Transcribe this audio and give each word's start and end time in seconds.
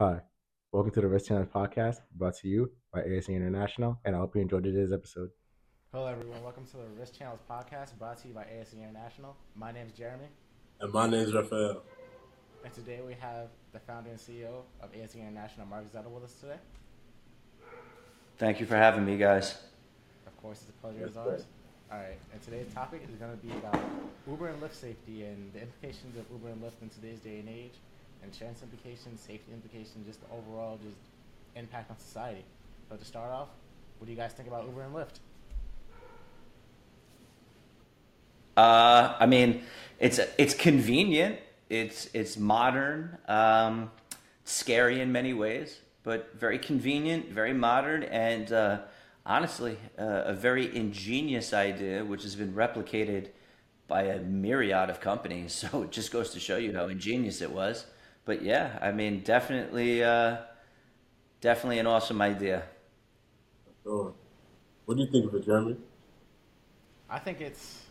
Hi, 0.00 0.20
welcome 0.70 0.92
to 0.92 1.00
the 1.00 1.08
Risk 1.08 1.26
Channels 1.26 1.48
podcast 1.52 1.96
brought 2.14 2.36
to 2.38 2.48
you 2.48 2.70
by 2.92 3.00
ASC 3.02 3.30
International, 3.30 3.98
and 4.04 4.14
I 4.14 4.20
hope 4.20 4.36
you 4.36 4.42
enjoyed 4.42 4.62
today's 4.64 4.92
episode. 4.92 5.30
Hello, 5.92 6.06
everyone. 6.06 6.40
Welcome 6.44 6.66
to 6.66 6.76
the 6.76 6.84
Risk 7.00 7.18
Channels 7.18 7.40
podcast 7.50 7.98
brought 7.98 8.18
to 8.18 8.28
you 8.28 8.34
by 8.34 8.44
ASC 8.44 8.74
International. 8.74 9.34
My 9.56 9.72
name 9.72 9.86
is 9.88 9.92
Jeremy, 9.94 10.26
And 10.80 10.92
my 10.92 11.08
name 11.08 11.20
is 11.20 11.34
Rafael. 11.34 11.82
and 12.64 12.72
today 12.72 13.00
we 13.04 13.14
have 13.14 13.48
the 13.72 13.80
founder 13.80 14.10
and 14.10 14.18
CEO 14.20 14.62
of 14.80 14.92
ASC 14.92 15.16
International, 15.16 15.66
Mark 15.66 15.84
Zetta, 15.92 16.08
with 16.08 16.22
us 16.24 16.34
today. 16.34 16.58
Thank 18.36 18.60
you 18.60 18.66
for 18.66 18.76
having 18.76 19.04
me, 19.04 19.16
guys. 19.18 19.56
Of 20.28 20.40
course, 20.40 20.60
it's 20.60 20.70
a 20.70 20.72
pleasure 20.74 21.00
Yes, 21.00 21.08
as 21.08 21.14
sir. 21.14 21.20
always. 21.22 21.44
All 21.90 21.98
right, 21.98 22.18
and 22.32 22.40
today's 22.42 22.72
topic 22.72 23.02
is 23.10 23.16
going 23.16 23.36
to 23.36 23.44
be 23.44 23.50
about 23.50 23.80
Uber 24.28 24.46
and 24.48 24.62
Lyft 24.62 24.74
safety 24.74 25.24
and 25.24 25.52
the 25.54 25.62
implications 25.62 26.16
of 26.16 26.24
Uber 26.30 26.50
and 26.50 26.62
Lyft 26.62 26.82
in 26.82 26.88
today's 26.90 27.18
day 27.18 27.40
and 27.40 27.48
age, 27.48 27.72
insurance 28.24 28.62
implications, 28.62 29.20
safety 29.20 29.52
implications, 29.52 30.06
just 30.06 30.20
the 30.20 30.34
overall 30.34 30.78
just 30.78 30.96
impact 31.56 31.90
on 31.90 31.98
society. 31.98 32.44
So 32.88 32.96
to 32.96 33.04
start 33.04 33.30
off, 33.30 33.48
what 33.98 34.06
do 34.06 34.12
you 34.12 34.18
guys 34.18 34.32
think 34.32 34.48
about 34.48 34.64
Uber 34.66 34.82
and 34.82 34.94
Lyft? 34.94 35.18
Uh, 38.56 39.14
I 39.18 39.26
mean, 39.26 39.62
it's 39.98 40.18
it's 40.36 40.54
convenient. 40.54 41.38
It's 41.68 42.08
it's 42.12 42.36
modern. 42.36 43.18
Um, 43.28 43.90
scary 44.48 45.00
in 45.00 45.12
many 45.12 45.34
ways, 45.34 45.78
but 46.02 46.34
very 46.34 46.58
convenient, 46.58 47.28
very 47.28 47.52
modern, 47.52 48.02
and 48.04 48.50
uh, 48.50 48.78
honestly, 49.26 49.76
uh, 49.98 50.22
a 50.24 50.32
very 50.32 50.74
ingenious 50.74 51.52
idea, 51.52 52.02
which 52.04 52.22
has 52.22 52.34
been 52.34 52.54
replicated 52.54 53.28
by 53.86 54.02
a 54.04 54.18
myriad 54.20 54.90
of 54.90 55.00
companies. 55.00 55.64
So 55.70 55.82
it 55.82 55.92
just 55.92 56.10
goes 56.10 56.30
to 56.30 56.40
show 56.40 56.56
you 56.56 56.74
how 56.74 56.88
ingenious 56.88 57.42
it 57.42 57.52
was. 57.52 57.84
But 58.28 58.42
yeah, 58.42 58.78
I 58.82 58.92
mean, 58.92 59.20
definitely, 59.20 60.04
uh, 60.04 60.36
definitely 61.40 61.78
an 61.78 61.86
awesome 61.86 62.20
idea. 62.20 62.62
So, 63.84 64.14
what 64.84 64.98
do 64.98 65.02
you 65.02 65.10
think 65.10 65.24
of 65.24 65.34
it, 65.34 65.46
Jeremy? 65.46 65.76
I 67.08 67.18
think 67.20 67.40
it's 67.40 67.86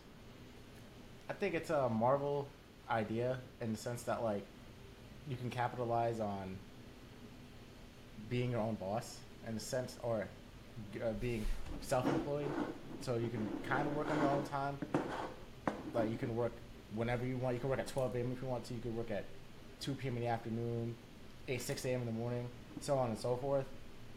I 1.27 1.33
think 1.33 1.55
it's 1.55 1.71
a 1.71 1.89
Marvel 1.89 2.47
idea 2.87 3.39
in 3.61 3.71
the 3.71 3.79
sense 3.79 4.03
that 4.03 4.23
like 4.23 4.43
you 5.27 5.35
can 5.37 5.49
capitalize 5.49 6.19
on 6.19 6.55
being 8.29 8.51
your 8.51 8.61
own 8.61 8.75
boss 8.75 9.17
in 9.47 9.55
the 9.55 9.59
sense 9.59 9.97
or 10.03 10.27
uh, 11.03 11.13
being 11.19 11.43
self-employed 11.81 12.45
so 13.01 13.15
you 13.15 13.29
can 13.29 13.47
kind 13.67 13.87
of 13.87 13.97
work 13.97 14.07
on 14.11 14.19
your 14.19 14.29
own 14.29 14.43
time 14.43 14.77
like 15.95 16.11
you 16.11 16.17
can 16.17 16.35
work 16.35 16.51
whenever 16.93 17.25
you 17.25 17.37
want 17.37 17.55
you 17.55 17.59
can 17.59 17.69
work 17.71 17.79
at 17.79 17.87
12 17.87 18.15
a.m 18.17 18.31
if 18.31 18.41
you 18.43 18.47
want 18.47 18.63
to 18.63 18.75
you 18.75 18.79
can 18.79 18.95
work 18.95 19.09
at 19.09 19.23
2 19.81 19.93
p.m 19.95 20.17
in 20.17 20.23
the 20.23 20.27
afternoon 20.29 20.95
8 21.47 21.61
6 21.61 21.85
a.m 21.85 22.01
in 22.01 22.05
the 22.05 22.11
morning 22.11 22.47
so 22.81 22.97
on 22.97 23.09
and 23.09 23.17
so 23.17 23.35
forth 23.37 23.65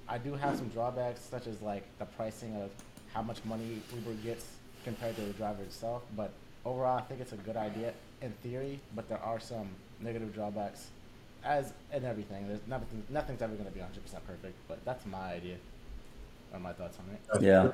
i 0.08 0.18
do 0.18 0.34
have 0.34 0.56
some 0.56 0.68
drawbacks 0.68 1.20
such 1.20 1.46
as 1.46 1.60
like 1.62 1.84
the 1.98 2.04
pricing 2.06 2.54
of 2.62 2.70
how 3.14 3.22
much 3.22 3.44
money 3.44 3.80
uber 3.94 4.12
gets 4.22 4.44
compared 4.84 5.14
to 5.16 5.22
the 5.22 5.32
driver 5.34 5.62
itself 5.62 6.02
but 6.16 6.30
overall 6.64 6.98
i 6.98 7.02
think 7.02 7.20
it's 7.20 7.32
a 7.32 7.36
good 7.36 7.56
idea 7.56 7.92
in 8.22 8.30
theory 8.42 8.80
but 8.94 9.08
there 9.08 9.18
are 9.22 9.40
some 9.40 9.68
negative 10.00 10.32
drawbacks 10.34 10.88
as 11.44 11.72
in 11.94 12.04
everything 12.04 12.46
there's 12.48 12.60
nothing 12.66 13.02
nothing's 13.08 13.42
ever 13.42 13.54
going 13.54 13.66
to 13.66 13.70
be 13.72 13.80
100% 13.80 13.86
perfect 14.26 14.54
but 14.68 14.82
that's 14.84 15.04
my 15.06 15.32
idea 15.34 15.56
or 16.52 16.58
my 16.58 16.72
thoughts 16.72 16.98
on 16.98 17.14
it 17.14 17.20
That's 17.32 17.44
Yeah. 17.44 17.62
true. 17.62 17.72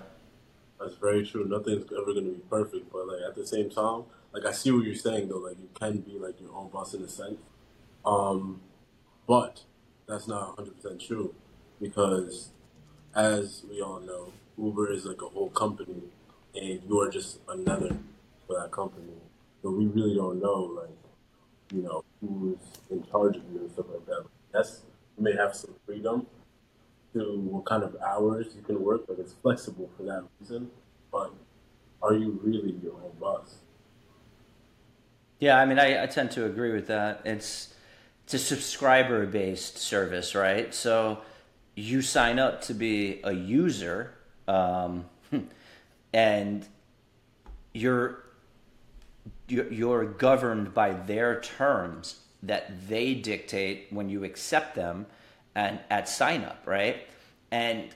That's 0.79 0.95
very 0.97 1.27
true. 1.27 1.47
Nothing's 1.47 1.91
ever 1.91 2.12
going 2.12 2.27
to 2.27 2.33
be 2.33 2.42
perfect, 2.51 2.92
but 2.92 3.09
like 3.09 3.23
at 3.27 3.34
the 3.34 3.47
same 3.47 3.70
time, 3.70 4.03
like 4.34 4.45
I 4.45 4.53
see 4.53 4.70
what 4.70 4.84
you're 4.84 4.95
saying 4.95 5.31
though. 5.31 5.39
Like 5.39 5.57
you 5.59 5.70
can 5.73 6.01
be 6.01 6.19
like 6.19 6.39
your 6.39 6.53
own 6.55 6.69
boss 6.69 6.92
in 6.92 7.03
a 7.03 7.09
sense, 7.09 7.39
um, 8.06 8.60
but 9.26 9.64
that's 10.06 10.28
not 10.28 10.56
100 10.56 10.76
percent 10.76 11.00
true 11.00 11.34
because, 11.80 12.50
as 13.14 13.64
we 13.68 13.82
all 13.82 14.00
know, 14.00 14.32
Uber 14.56 14.92
is 14.92 15.04
like 15.04 15.20
a 15.22 15.28
whole 15.28 15.50
company, 15.50 16.02
and 16.54 16.80
you're 16.88 17.10
just 17.10 17.40
another 17.48 17.96
for 18.46 18.61
that 18.61 18.70
company. 18.70 19.12
So 19.62 19.70
we 19.70 19.86
really 19.86 20.14
don't 20.14 20.40
know 20.40 20.61
like 20.80 20.90
you 21.72 21.83
know 21.83 22.05
who's 22.20 22.58
in 22.90 23.05
charge 23.11 23.36
of 23.36 23.42
you 23.52 23.61
and 23.61 23.70
stuff 23.72 23.86
like 23.92 24.06
that. 24.06 24.24
Yes, 24.55 24.83
you 25.18 25.24
may 25.24 25.34
have 25.34 25.55
some 25.55 25.74
freedom 25.84 26.27
to 27.14 27.40
what 27.40 27.64
kind 27.64 27.83
of 27.83 27.96
hours 28.06 28.46
you 28.55 28.62
can 28.62 28.83
work, 28.83 29.06
but 29.06 29.18
it's 29.18 29.33
flexible 29.33 29.90
for 29.96 30.05
that 30.05 30.24
reason. 30.40 30.70
But 31.11 31.33
are 32.02 32.14
you 32.14 32.39
really 32.42 32.78
your 32.83 32.95
own 32.95 33.12
boss? 33.18 33.56
Yeah, 35.39 35.58
I 35.58 35.66
mean, 35.66 35.78
I, 35.78 36.02
I 36.02 36.06
tend 36.06 36.30
to 36.33 36.46
agree 36.46 36.72
with 36.72 36.86
that. 36.86 37.20
It's 37.24 37.74
it's 38.27 38.35
a 38.35 38.39
subscriber 38.41 39.25
based 39.25 39.79
service, 39.79 40.35
right? 40.35 40.75
So 40.75 41.19
you 41.77 42.03
sign 42.03 42.41
up 42.41 42.61
to 42.63 42.75
be 42.75 43.20
a 43.23 43.31
user, 43.31 44.14
um, 44.48 45.05
and 46.13 46.67
you're 47.73 48.25
you're 49.47 50.07
governed 50.07 50.75
by 50.75 50.92
their 50.92 51.41
terms 51.41 52.19
that 52.42 52.89
they 52.89 53.14
dictate 53.14 53.87
when 53.91 54.09
you 54.09 54.25
accept 54.25 54.75
them 54.75 55.07
and 55.55 55.79
at 55.89 56.08
sign 56.08 56.43
up, 56.43 56.64
right? 56.67 57.07
And 57.53 57.91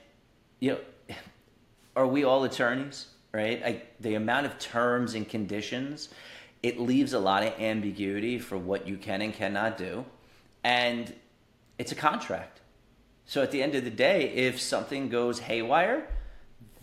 you 0.60 0.70
know, 1.08 1.16
are 1.96 2.06
we 2.06 2.22
all 2.22 2.44
attorneys, 2.44 3.06
right? 3.32 3.60
I, 3.64 3.82
the 3.98 4.14
amount 4.14 4.46
of 4.46 4.60
terms 4.60 5.14
and 5.14 5.28
conditions, 5.28 6.08
it 6.62 6.78
leaves 6.78 7.14
a 7.14 7.18
lot 7.18 7.42
of 7.42 7.58
ambiguity 7.58 8.38
for 8.38 8.56
what 8.56 8.86
you 8.86 8.96
can 8.96 9.22
and 9.22 9.34
cannot 9.34 9.76
do, 9.76 10.04
and 10.64 11.14
it's 11.78 11.92
a 11.92 11.96
contract. 11.96 12.60
So 13.24 13.42
at 13.42 13.50
the 13.50 13.62
end 13.62 13.74
of 13.74 13.84
the 13.84 13.90
day, 13.90 14.30
if 14.30 14.60
something 14.60 15.08
goes 15.08 15.38
haywire, 15.40 16.08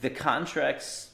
the 0.01 0.09
contract's 0.09 1.11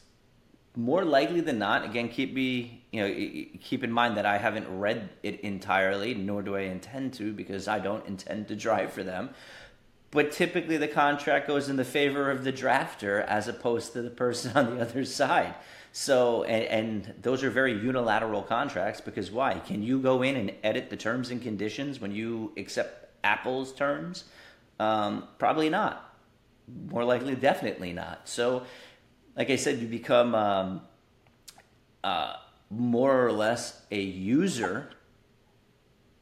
more 0.75 1.05
likely 1.05 1.41
than 1.41 1.59
not. 1.59 1.85
Again, 1.85 2.09
keep 2.09 2.33
me 2.33 2.83
you 2.91 3.01
know 3.01 3.45
keep 3.61 3.83
in 3.83 3.91
mind 3.91 4.17
that 4.17 4.25
I 4.25 4.37
haven't 4.37 4.67
read 4.79 5.09
it 5.23 5.39
entirely, 5.41 6.13
nor 6.13 6.41
do 6.41 6.55
I 6.55 6.61
intend 6.61 7.13
to, 7.15 7.33
because 7.33 7.67
I 7.67 7.79
don't 7.79 8.05
intend 8.05 8.47
to 8.49 8.55
drive 8.55 8.91
for 8.91 9.03
them. 9.03 9.31
But 10.11 10.31
typically, 10.31 10.77
the 10.77 10.87
contract 10.87 11.47
goes 11.47 11.69
in 11.69 11.75
the 11.75 11.85
favor 11.85 12.29
of 12.29 12.43
the 12.43 12.53
drafter 12.53 13.25
as 13.25 13.47
opposed 13.47 13.93
to 13.93 14.01
the 14.01 14.11
person 14.11 14.51
on 14.55 14.75
the 14.75 14.81
other 14.81 15.05
side. 15.05 15.55
So, 15.95 16.43
and, 16.43 17.05
and 17.05 17.13
those 17.21 17.43
are 17.43 17.51
very 17.51 17.71
unilateral 17.79 18.41
contracts 18.41 18.99
because 18.99 19.29
why? 19.29 19.59
Can 19.59 19.83
you 19.83 19.99
go 19.99 20.23
in 20.23 20.35
and 20.35 20.51
edit 20.63 20.89
the 20.89 20.97
terms 20.97 21.29
and 21.29 21.39
conditions 21.39 22.01
when 22.01 22.11
you 22.11 22.51
accept 22.57 23.11
Apple's 23.23 23.71
terms? 23.71 24.23
Um, 24.79 25.27
probably 25.37 25.69
not. 25.69 26.15
More 26.89 27.05
likely, 27.05 27.35
definitely 27.35 27.93
not. 27.93 28.27
So, 28.27 28.63
like 29.37 29.51
I 29.51 29.55
said, 29.55 29.77
you 29.77 29.87
become 29.87 30.33
um, 30.33 30.81
uh, 32.03 32.37
more 32.71 33.23
or 33.27 33.31
less 33.31 33.79
a 33.91 34.01
user 34.01 34.89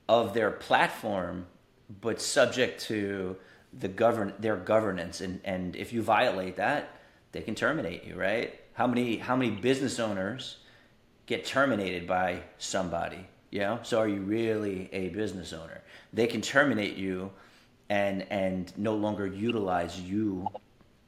of 0.10 0.34
their 0.34 0.52
platform, 0.52 1.48
but 2.02 2.20
subject 2.20 2.82
to 2.84 3.38
the 3.72 3.88
govern 3.88 4.34
their 4.38 4.58
governance. 4.58 5.22
And, 5.22 5.40
and 5.46 5.78
if 5.78 5.94
you 5.94 6.02
violate 6.02 6.58
that, 6.58 6.90
they 7.32 7.40
can 7.40 7.56
terminate 7.56 8.04
you, 8.04 8.16
right? 8.16 8.61
How 8.74 8.88
many 8.88 9.18
how 9.18 9.36
many 9.36 9.52
business 9.52 10.00
owners 10.00 10.58
get 11.26 11.46
terminated 11.46 12.08
by 12.08 12.42
somebody? 12.58 13.28
You 13.50 13.60
know, 13.60 13.80
so 13.84 14.00
are 14.00 14.08
you 14.08 14.22
really 14.22 14.90
a 14.94 15.10
business 15.10 15.54
owner? 15.54 15.82
They 16.14 16.28
can 16.28 16.42
terminate 16.42 16.96
you 16.96 17.32
and 17.90 18.26
and 18.32 18.72
no 18.78 18.96
longer 18.96 19.28
utilize 19.28 20.00
you 20.00 20.48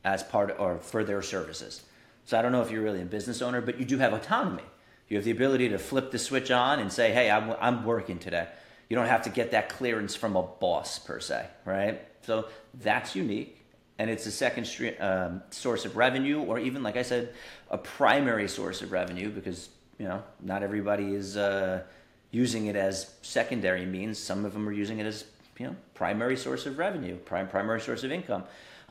as 0.03 0.23
part 0.23 0.56
or 0.59 0.79
for 0.79 1.03
their 1.03 1.22
services. 1.22 1.84
So 2.25 2.38
I 2.38 2.41
don't 2.41 2.52
know 2.52 2.62
if 2.62 2.72
you're 2.72 2.84
really 2.84 3.02
a 3.02 3.06
business 3.06 3.41
owner, 3.41 3.62
but 3.62 3.79
you 3.79 3.85
do 3.85 3.97
have 3.97 4.13
autonomy. 4.13 4.63
You 5.07 5.18
have 5.18 5.25
the 5.25 5.31
ability 5.31 5.69
to 5.69 5.78
flip 5.78 6.12
the 6.12 6.19
switch 6.19 6.52
on 6.52 6.79
and 6.79 6.91
say, 6.91 7.13
"Hey, 7.13 7.31
I'm 7.31 7.56
I'm 7.59 7.85
working 7.85 8.19
today." 8.19 8.47
You 8.90 8.97
don't 8.97 9.07
have 9.07 9.23
to 9.23 9.29
get 9.29 9.52
that 9.52 9.69
clearance 9.69 10.16
from 10.16 10.35
a 10.35 10.44
boss 10.44 11.00
per 11.00 11.19
se, 11.19 11.47
right? 11.66 12.02
So 12.25 12.47
that's 12.76 13.16
unique, 13.16 13.62
and 13.99 14.09
it's 14.09 14.25
a 14.25 14.31
second 14.31 14.67
um, 14.99 15.41
source 15.49 15.85
of 15.85 15.95
revenue, 15.95 16.41
or 16.41 16.59
even 16.59 16.84
like 16.84 16.97
I 16.97 17.03
said, 17.03 17.34
a 17.69 17.78
primary 17.78 18.47
source 18.47 18.81
of 18.81 18.91
revenue 18.91 19.29
because 19.29 19.69
you 19.99 20.07
know 20.07 20.23
not 20.41 20.63
everybody 20.63 21.13
is 21.13 21.37
uh, 21.37 21.84
using 22.31 22.67
it 22.67 22.75
as 22.75 23.13
secondary 23.22 23.85
means. 23.85 24.17
Some 24.17 24.45
of 24.45 24.53
them 24.53 24.67
are 24.67 24.73
using 24.73 24.99
it 24.99 25.05
as 25.05 25.25
you 25.59 25.67
know 25.67 25.75
primary 25.93 26.37
source 26.37 26.66
of 26.66 26.78
revenue, 26.78 27.17
prime 27.17 27.47
primary 27.47 27.81
source 27.81 28.03
of 28.03 28.11
income. 28.11 28.43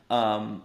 Um, 0.09 0.63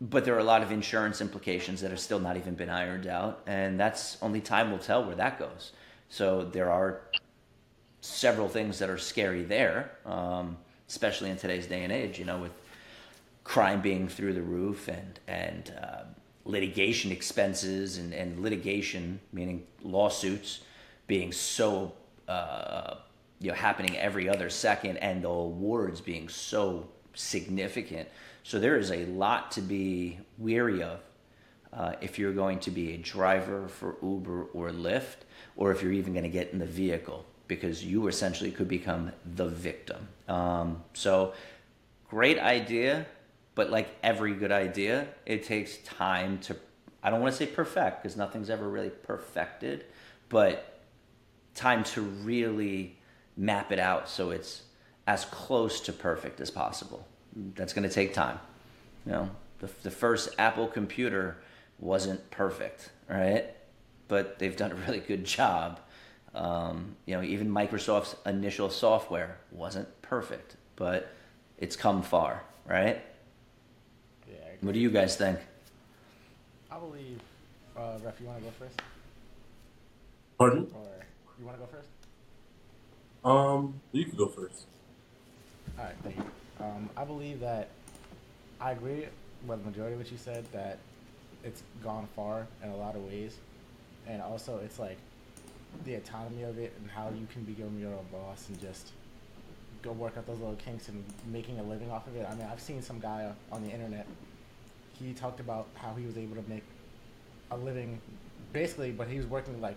but 0.00 0.24
there 0.24 0.34
are 0.36 0.40
a 0.40 0.44
lot 0.44 0.62
of 0.62 0.70
insurance 0.70 1.20
implications 1.20 1.80
that 1.80 1.90
have 1.90 1.98
still 1.98 2.20
not 2.20 2.36
even 2.36 2.54
been 2.54 2.70
ironed 2.70 3.06
out, 3.06 3.42
and 3.46 3.78
that's 3.78 4.16
only 4.22 4.40
time 4.40 4.70
will 4.70 4.78
tell 4.78 5.04
where 5.04 5.16
that 5.16 5.38
goes. 5.38 5.72
So 6.08 6.44
there 6.44 6.70
are 6.70 7.02
several 8.00 8.48
things 8.48 8.78
that 8.78 8.88
are 8.88 8.98
scary 8.98 9.42
there, 9.42 9.90
um, 10.06 10.56
especially 10.88 11.30
in 11.30 11.36
today's 11.36 11.66
day 11.66 11.82
and 11.82 11.92
age. 11.92 12.18
You 12.18 12.24
know, 12.24 12.38
with 12.38 12.52
crime 13.48 13.80
being 13.80 14.06
through 14.06 14.34
the 14.34 14.42
roof 14.42 14.88
and 14.88 15.18
and 15.26 15.74
uh, 15.82 16.02
litigation 16.44 17.10
expenses 17.10 17.96
and, 17.96 18.12
and 18.12 18.40
litigation, 18.40 19.18
meaning 19.32 19.66
lawsuits, 19.82 20.60
being 21.06 21.32
so 21.32 21.92
uh, 22.28 22.96
you 23.40 23.48
know 23.48 23.54
happening 23.54 23.96
every 23.96 24.28
other 24.28 24.50
second, 24.50 24.98
and 24.98 25.24
the 25.24 25.28
awards 25.28 26.00
being 26.02 26.28
so 26.28 26.86
significant. 27.14 28.06
So 28.42 28.58
there 28.58 28.76
is 28.76 28.90
a 28.90 29.06
lot 29.06 29.50
to 29.52 29.62
be 29.62 30.18
weary 30.36 30.82
of 30.82 31.00
uh, 31.72 31.92
if 32.02 32.18
you're 32.18 32.34
going 32.34 32.60
to 32.60 32.70
be 32.70 32.92
a 32.92 32.98
driver 32.98 33.66
for 33.68 33.96
Uber 34.02 34.44
or 34.52 34.70
Lyft, 34.70 35.24
or 35.56 35.72
if 35.72 35.82
you're 35.82 35.92
even 35.92 36.12
going 36.12 36.24
to 36.24 36.36
get 36.40 36.52
in 36.52 36.58
the 36.58 36.66
vehicle, 36.66 37.24
because 37.46 37.82
you 37.82 38.08
essentially 38.08 38.50
could 38.50 38.68
become 38.68 39.10
the 39.36 39.48
victim. 39.48 40.06
Um, 40.28 40.84
so, 40.92 41.32
great 42.10 42.38
idea, 42.38 43.06
but 43.58 43.70
like 43.70 43.88
every 44.04 44.34
good 44.34 44.52
idea, 44.52 45.08
it 45.26 45.42
takes 45.42 45.78
time 45.78 46.38
to, 46.38 46.54
I 47.02 47.10
don't 47.10 47.20
want 47.20 47.32
to 47.34 47.36
say 47.36 47.50
perfect, 47.50 48.00
because 48.00 48.16
nothing's 48.16 48.50
ever 48.50 48.68
really 48.68 48.90
perfected, 48.90 49.84
but 50.28 50.78
time 51.56 51.82
to 51.82 52.02
really 52.02 52.96
map 53.36 53.72
it 53.72 53.80
out 53.80 54.08
so 54.08 54.30
it's 54.30 54.62
as 55.08 55.24
close 55.24 55.80
to 55.80 55.92
perfect 55.92 56.40
as 56.40 56.52
possible. 56.52 57.04
That's 57.56 57.72
going 57.72 57.82
to 57.82 57.92
take 57.92 58.14
time. 58.14 58.38
You 59.04 59.10
know, 59.10 59.30
the, 59.58 59.68
the 59.82 59.90
first 59.90 60.36
Apple 60.38 60.68
computer 60.68 61.38
wasn't 61.80 62.30
perfect, 62.30 62.90
right? 63.10 63.46
But 64.06 64.38
they've 64.38 64.56
done 64.56 64.70
a 64.70 64.76
really 64.76 65.00
good 65.00 65.24
job. 65.24 65.80
Um, 66.32 66.94
you 67.06 67.16
know, 67.16 67.24
even 67.24 67.48
Microsoft's 67.48 68.14
initial 68.24 68.70
software 68.70 69.38
wasn't 69.50 69.88
perfect, 70.00 70.54
but 70.76 71.12
it's 71.58 71.74
come 71.74 72.02
far, 72.02 72.44
right? 72.64 73.02
Yeah. 74.60 74.66
I 74.66 74.66
What 74.66 74.74
do 74.74 74.80
you 74.80 74.90
guys 74.90 75.16
think? 75.16 75.38
I 76.70 76.78
believe, 76.78 77.20
uh, 77.76 77.98
Ref, 78.04 78.20
you 78.20 78.26
want 78.26 78.38
to 78.38 78.44
go 78.44 78.50
first? 78.58 78.80
Pardon? 80.38 80.66
Or 80.74 81.04
you 81.38 81.46
want 81.46 81.58
to 81.58 81.64
go 81.64 81.70
first? 81.70 81.88
Um, 83.24 83.80
you 83.92 84.04
can 84.04 84.16
go 84.16 84.26
first. 84.26 84.66
All 85.78 85.84
right, 85.84 85.94
thank 86.02 86.16
you. 86.16 86.24
Um, 86.60 86.90
I 86.96 87.04
believe 87.04 87.40
that 87.40 87.68
I 88.60 88.72
agree 88.72 89.06
with 89.46 89.64
the 89.64 89.70
majority 89.70 89.94
of 89.94 90.00
what 90.00 90.10
you 90.10 90.18
said 90.18 90.44
that 90.52 90.78
it's 91.44 91.62
gone 91.82 92.08
far 92.16 92.46
in 92.62 92.70
a 92.70 92.76
lot 92.76 92.96
of 92.96 93.04
ways, 93.04 93.36
and 94.06 94.20
also 94.20 94.58
it's 94.64 94.78
like 94.78 94.98
the 95.84 95.94
autonomy 95.94 96.42
of 96.42 96.58
it 96.58 96.72
and 96.80 96.90
how 96.90 97.10
you 97.10 97.26
can 97.32 97.44
become 97.44 97.78
your 97.78 97.92
own 97.92 98.06
boss 98.10 98.48
and 98.48 98.60
just 98.60 98.92
go 99.82 99.92
work 99.92 100.16
out 100.16 100.26
those 100.26 100.38
little 100.38 100.56
kinks 100.56 100.88
and 100.88 101.04
making 101.30 101.60
a 101.60 101.62
living 101.62 101.90
off 101.90 102.06
of 102.06 102.16
it. 102.16 102.26
I 102.28 102.34
mean, 102.34 102.46
I've 102.50 102.60
seen 102.60 102.82
some 102.82 102.98
guy 102.98 103.30
on 103.52 103.62
the 103.62 103.70
internet. 103.70 104.06
He 104.98 105.12
talked 105.12 105.40
about 105.40 105.66
how 105.74 105.94
he 105.94 106.04
was 106.06 106.16
able 106.16 106.36
to 106.36 106.48
make 106.48 106.64
a 107.50 107.56
living, 107.56 108.00
basically, 108.52 108.90
but 108.90 109.08
he 109.08 109.16
was 109.16 109.26
working 109.26 109.60
like 109.60 109.76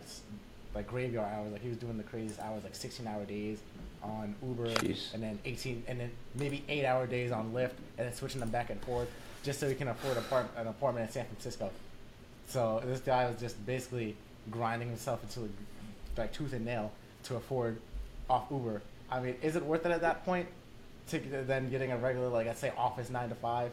like 0.73 0.87
graveyard 0.87 1.27
hours. 1.31 1.51
Like 1.51 1.61
he 1.61 1.69
was 1.69 1.77
doing 1.77 1.97
the 1.97 2.03
craziest 2.03 2.39
hours, 2.39 2.63
like 2.63 2.75
16 2.75 3.05
hour 3.07 3.23
days 3.25 3.59
on 4.01 4.35
Uber, 4.41 4.67
Jeez. 4.69 5.13
and 5.13 5.21
then 5.21 5.37
18, 5.45 5.83
and 5.87 5.99
then 5.99 6.11
maybe 6.35 6.63
eight 6.69 6.85
hour 6.85 7.05
days 7.05 7.31
on 7.31 7.51
Lyft, 7.51 7.73
and 7.97 8.07
then 8.07 8.13
switching 8.13 8.39
them 8.39 8.49
back 8.49 8.69
and 8.69 8.81
forth 8.81 9.09
just 9.43 9.59
so 9.59 9.67
he 9.67 9.75
can 9.75 9.87
afford 9.89 10.17
apart- 10.17 10.49
an 10.57 10.67
apartment 10.67 11.07
in 11.07 11.11
San 11.11 11.25
Francisco. 11.25 11.69
So 12.47 12.81
this 12.85 12.99
guy 13.01 13.29
was 13.29 13.39
just 13.39 13.63
basically 13.65 14.15
grinding 14.49 14.87
himself 14.89 15.21
into 15.23 15.49
like 16.17 16.33
tooth 16.33 16.53
and 16.53 16.65
nail 16.65 16.91
to 17.23 17.35
afford 17.35 17.79
off 18.29 18.45
Uber. 18.51 18.81
I 19.09 19.19
mean, 19.19 19.35
is 19.41 19.55
it 19.55 19.63
worth 19.65 19.85
it 19.85 19.91
at 19.91 20.01
that 20.01 20.23
point 20.25 20.47
to 21.09 21.19
then 21.19 21.69
getting 21.69 21.91
a 21.91 21.97
regular 21.97 22.27
like 22.29 22.47
let's 22.47 22.59
say 22.59 22.71
office 22.77 23.09
nine 23.09 23.29
to 23.29 23.35
five? 23.35 23.71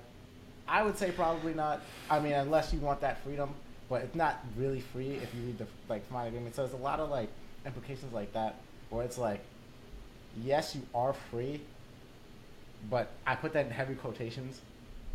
I 0.69 0.83
would 0.83 0.97
say 0.99 1.11
probably 1.11 1.55
not. 1.55 1.81
I 2.11 2.21
mean, 2.21 2.33
unless 2.33 2.73
you 2.73 2.81
want 2.81 3.01
that 3.01 3.23
freedom, 3.25 3.51
but 3.89 4.03
it's 4.03 4.15
not 4.15 4.45
really 4.57 4.81
free 4.81 5.13
if 5.23 5.35
you 5.35 5.43
read 5.47 5.59
the 5.59 5.67
like 5.89 6.09
my 6.11 6.27
agreement. 6.27 6.55
So 6.55 6.63
there's 6.67 6.79
a 6.79 6.83
lot 6.83 7.01
of 7.01 7.11
like 7.11 7.29
implications 7.67 8.13
like 8.13 8.33
that 8.35 8.57
where 8.91 9.05
it's 9.05 9.19
like, 9.19 9.41
yes, 10.43 10.75
you 10.75 10.83
are 10.95 11.13
free, 11.13 11.61
but 12.91 13.11
I 13.27 13.35
put 13.35 13.53
that 13.55 13.67
in 13.67 13.73
heavy 13.73 13.95
quotations 13.95 14.61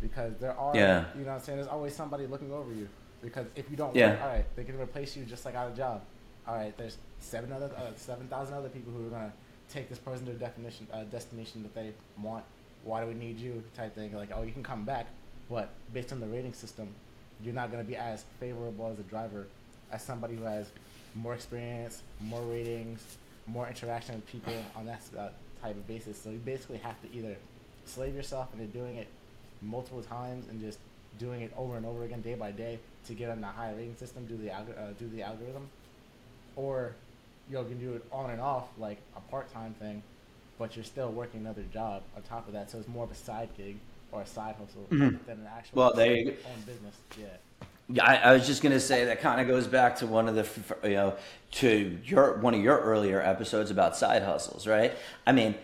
because 0.00 0.32
there 0.40 0.56
are, 0.58 0.76
Yeah. 0.76 1.04
you 1.14 1.22
know 1.24 1.28
what 1.32 1.38
I'm 1.38 1.42
saying? 1.42 1.58
There's 1.58 1.68
always 1.68 1.94
somebody 1.94 2.26
looking 2.26 2.52
over 2.52 2.72
you 2.72 2.88
because 3.22 3.46
if 3.56 3.70
you 3.70 3.76
don't 3.76 3.94
Yeah. 3.94 4.10
work, 4.10 4.22
all 4.22 4.28
right, 4.28 4.56
they 4.56 4.64
can 4.64 4.78
replace 4.78 5.16
you 5.16 5.24
just 5.24 5.44
like 5.44 5.54
out 5.54 5.68
of 5.70 5.76
job. 5.76 6.02
All 6.46 6.54
right, 6.56 6.76
there's 6.76 6.98
seven 7.20 7.52
other, 7.52 7.70
uh, 7.76 7.92
seven 7.96 8.28
thousand 8.28 8.54
other 8.54 8.68
people 8.68 8.92
who 8.92 9.06
are 9.06 9.10
gonna 9.10 9.32
take 9.70 9.88
this 9.88 9.98
person 9.98 10.26
to 10.26 10.32
a 10.32 10.34
definition, 10.34 10.86
uh, 10.92 11.04
destination 11.04 11.62
that 11.62 11.74
they 11.74 11.92
want. 12.20 12.44
Why 12.82 13.00
do 13.00 13.06
we 13.06 13.14
need 13.14 13.38
you? 13.38 13.64
Type 13.74 13.94
thing. 13.94 14.12
Like, 14.14 14.28
oh, 14.34 14.42
you 14.42 14.52
can 14.52 14.62
come 14.62 14.84
back, 14.84 15.06
but 15.50 15.70
based 15.92 16.12
on 16.12 16.20
the 16.20 16.26
rating 16.26 16.52
system, 16.52 16.88
you're 17.42 17.54
not 17.54 17.70
gonna 17.70 17.84
be 17.84 17.96
as 17.96 18.24
favorable 18.40 18.90
as 18.92 18.98
a 18.98 19.02
driver 19.02 19.46
as 19.92 20.02
somebody 20.02 20.36
who 20.36 20.44
has 20.44 20.66
more 21.14 21.34
experience, 21.34 22.02
more 22.20 22.42
ratings, 22.42 23.16
more 23.46 23.68
interaction 23.68 24.16
with 24.16 24.26
people 24.26 24.54
on 24.76 24.86
that 24.86 25.02
uh, 25.18 25.28
type 25.62 25.76
of 25.76 25.86
basis. 25.86 26.20
So 26.20 26.30
you 26.30 26.38
basically 26.38 26.78
have 26.78 27.00
to 27.02 27.16
either 27.16 27.36
slave 27.84 28.14
yourself 28.14 28.48
into 28.54 28.66
doing 28.66 28.96
it 28.96 29.08
multiple 29.62 30.02
times 30.02 30.46
and 30.48 30.60
just 30.60 30.78
doing 31.18 31.42
it 31.42 31.52
over 31.56 31.76
and 31.76 31.86
over 31.86 32.04
again, 32.04 32.20
day 32.22 32.34
by 32.34 32.50
day, 32.50 32.78
to 33.06 33.14
get 33.14 33.30
on 33.30 33.40
the 33.40 33.46
higher 33.46 33.74
rating 33.74 33.96
system, 33.96 34.26
do 34.26 34.36
the 34.36 34.52
uh, 34.52 34.62
do 34.98 35.08
the 35.08 35.22
algorithm, 35.22 35.68
or 36.56 36.94
you 37.50 37.56
can 37.58 37.78
do 37.78 37.94
it 37.94 38.04
on 38.10 38.30
and 38.30 38.40
off 38.40 38.68
like 38.78 38.98
a 39.16 39.20
part 39.30 39.52
time 39.52 39.74
thing, 39.74 40.02
but 40.58 40.74
you're 40.74 40.84
still 40.84 41.10
working 41.10 41.40
another 41.40 41.62
job 41.72 42.02
on 42.16 42.22
top 42.22 42.46
of 42.46 42.54
that. 42.54 42.70
So 42.70 42.78
it's 42.78 42.88
more 42.88 43.04
of 43.04 43.10
a 43.10 43.14
side 43.14 43.50
gig 43.56 43.76
or 44.14 44.22
a 44.22 44.26
side 44.26 44.54
hustle 44.58 44.86
Mhm. 44.90 45.18
than 45.26 45.40
an 45.40 45.48
actual 45.56 45.78
Well, 45.82 45.92
there 45.94 46.14
you 46.14 46.24
go. 46.26 46.30
own 46.46 46.60
business. 46.64 46.94
Yeah. 47.18 47.26
Yeah, 47.88 48.04
I, 48.04 48.16
I 48.16 48.32
was 48.32 48.46
just 48.46 48.62
gonna 48.62 48.80
say 48.80 49.04
that 49.06 49.20
kind 49.20 49.40
of 49.40 49.46
goes 49.46 49.66
back 49.66 49.96
to 49.96 50.06
one 50.06 50.26
of 50.28 50.34
the, 50.36 50.88
you 50.88 50.94
know, 50.94 51.14
to 51.52 51.98
your 52.04 52.38
one 52.38 52.54
of 52.54 52.60
your 52.62 52.78
earlier 52.78 53.20
episodes 53.20 53.70
about 53.70 53.96
side 53.96 54.22
hustles, 54.22 54.66
right? 54.66 54.92
I 55.26 55.32
mean, 55.32 55.54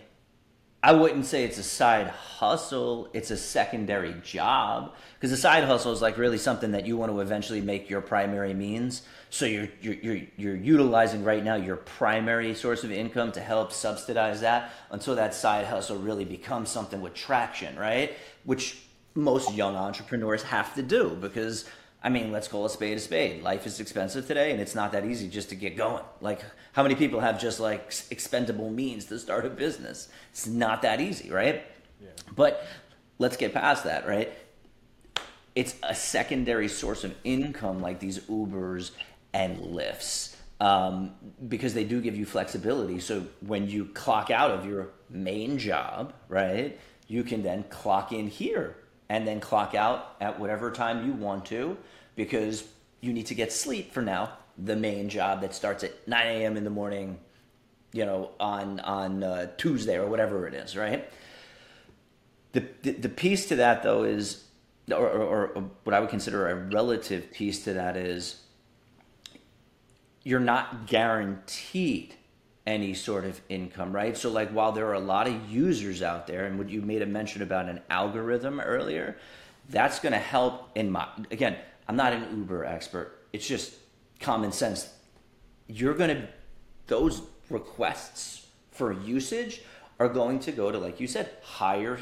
I 0.82 0.92
wouldn't 0.92 1.26
say 1.26 1.44
it's 1.44 1.58
a 1.58 1.62
side 1.62 2.08
hustle; 2.08 3.10
it's 3.12 3.30
a 3.30 3.36
secondary 3.36 4.14
job 4.22 4.94
because 5.14 5.30
a 5.30 5.36
side 5.36 5.64
hustle 5.64 5.92
is 5.92 6.00
like 6.00 6.16
really 6.16 6.38
something 6.38 6.72
that 6.72 6.86
you 6.86 6.96
want 6.96 7.12
to 7.12 7.20
eventually 7.20 7.60
make 7.60 7.90
your 7.90 8.00
primary 8.00 8.54
means. 8.54 9.02
So 9.28 9.44
you're 9.44 9.68
you're 9.82 9.94
you're, 9.94 10.20
you're 10.38 10.56
utilizing 10.56 11.22
right 11.22 11.44
now 11.44 11.56
your 11.56 11.76
primary 11.76 12.54
source 12.54 12.82
of 12.82 12.90
income 12.90 13.30
to 13.32 13.40
help 13.40 13.72
subsidize 13.72 14.40
that 14.40 14.72
until 14.90 15.16
that 15.16 15.34
side 15.34 15.66
hustle 15.66 15.98
really 15.98 16.24
becomes 16.24 16.70
something 16.70 17.02
with 17.02 17.12
traction, 17.12 17.78
right? 17.78 18.16
Which 18.44 18.78
most 19.14 19.52
young 19.52 19.76
entrepreneurs 19.76 20.42
have 20.44 20.74
to 20.76 20.82
do 20.82 21.16
because 21.20 21.66
I 22.02 22.08
mean, 22.08 22.32
let's 22.32 22.48
call 22.48 22.64
a 22.64 22.70
spade 22.70 22.96
a 22.96 23.00
spade. 23.00 23.42
Life 23.42 23.66
is 23.66 23.78
expensive 23.78 24.26
today, 24.26 24.52
and 24.52 24.60
it's 24.60 24.74
not 24.74 24.92
that 24.92 25.04
easy 25.04 25.28
just 25.28 25.50
to 25.50 25.54
get 25.54 25.76
going. 25.76 26.02
Like, 26.22 26.40
how 26.72 26.82
many 26.82 26.94
people 26.94 27.20
have 27.20 27.40
just 27.40 27.60
like 27.60 27.92
expendable 28.10 28.70
means 28.70 29.06
to 29.06 29.18
start 29.18 29.44
a 29.44 29.50
business? 29.50 30.08
It's 30.30 30.46
not 30.46 30.82
that 30.82 31.00
easy, 31.00 31.30
right? 31.30 31.64
Yeah. 32.00 32.08
But 32.34 32.66
let's 33.18 33.36
get 33.36 33.52
past 33.52 33.84
that, 33.84 34.06
right? 34.06 34.32
It's 35.54 35.74
a 35.82 35.94
secondary 35.94 36.68
source 36.68 37.02
of 37.04 37.14
income, 37.24 37.82
like 37.82 37.98
these 37.98 38.20
Ubers 38.20 38.92
and 39.32 39.58
Lyfts, 39.58 40.36
um, 40.60 41.12
because 41.48 41.74
they 41.74 41.84
do 41.84 42.00
give 42.00 42.16
you 42.16 42.24
flexibility. 42.24 43.00
So 43.00 43.26
when 43.40 43.68
you 43.68 43.86
clock 43.86 44.30
out 44.30 44.52
of 44.52 44.64
your 44.64 44.90
main 45.08 45.58
job, 45.58 46.14
right, 46.28 46.78
you 47.08 47.24
can 47.24 47.42
then 47.42 47.64
clock 47.64 48.12
in 48.12 48.28
here 48.28 48.76
and 49.08 49.26
then 49.26 49.40
clock 49.40 49.74
out 49.74 50.14
at 50.20 50.38
whatever 50.38 50.70
time 50.70 51.04
you 51.04 51.12
want 51.12 51.46
to, 51.46 51.76
because 52.14 52.64
you 53.00 53.12
need 53.12 53.26
to 53.26 53.34
get 53.34 53.52
sleep 53.52 53.92
for 53.92 54.02
now. 54.02 54.30
The 54.62 54.76
main 54.76 55.08
job 55.08 55.40
that 55.40 55.54
starts 55.54 55.84
at 55.84 56.06
9 56.06 56.26
a.m. 56.26 56.56
in 56.56 56.64
the 56.64 56.70
morning, 56.70 57.18
you 57.92 58.04
know, 58.04 58.30
on 58.38 58.80
on 58.80 59.22
uh, 59.22 59.46
Tuesday 59.56 59.96
or 59.96 60.06
whatever 60.06 60.46
it 60.46 60.54
is, 60.54 60.76
right? 60.76 61.10
The, 62.52 62.64
the, 62.82 62.92
the 62.92 63.08
piece 63.08 63.46
to 63.46 63.56
that 63.56 63.82
though 63.82 64.02
is 64.02 64.44
or, 64.92 65.08
or, 65.08 65.46
or 65.48 65.70
what 65.84 65.94
I 65.94 66.00
would 66.00 66.10
consider 66.10 66.48
a 66.48 66.54
relative 66.54 67.30
piece 67.30 67.64
to 67.64 67.74
that 67.74 67.96
is 67.96 68.42
you're 70.22 70.40
not 70.40 70.86
guaranteed 70.86 72.14
any 72.66 72.94
sort 72.94 73.24
of 73.24 73.40
income, 73.48 73.92
right? 73.92 74.16
So 74.16 74.30
like 74.30 74.50
while 74.50 74.72
there 74.72 74.86
are 74.86 74.94
a 74.94 75.00
lot 75.00 75.26
of 75.26 75.50
users 75.50 76.02
out 76.02 76.26
there 76.26 76.46
and 76.46 76.58
what 76.58 76.68
you 76.68 76.82
made 76.82 77.02
a 77.02 77.06
mention 77.06 77.42
about 77.42 77.68
an 77.68 77.80
algorithm 77.88 78.60
earlier, 78.60 79.16
that's 79.68 79.98
going 80.00 80.12
to 80.12 80.18
help 80.18 80.70
in 80.74 80.90
my 80.90 81.06
again, 81.30 81.56
I'm 81.88 81.96
not 81.96 82.12
an 82.12 82.36
Uber 82.36 82.64
expert. 82.64 83.26
It's 83.32 83.46
just 83.46 83.74
common 84.20 84.52
sense. 84.52 84.88
You're 85.66 85.94
going 85.94 86.16
to 86.16 86.28
those 86.86 87.22
requests 87.48 88.46
for 88.70 88.92
usage 88.92 89.62
are 89.98 90.08
going 90.08 90.38
to 90.40 90.52
go 90.52 90.70
to 90.70 90.78
like 90.78 91.00
you 91.00 91.06
said, 91.06 91.30
higher 91.42 91.98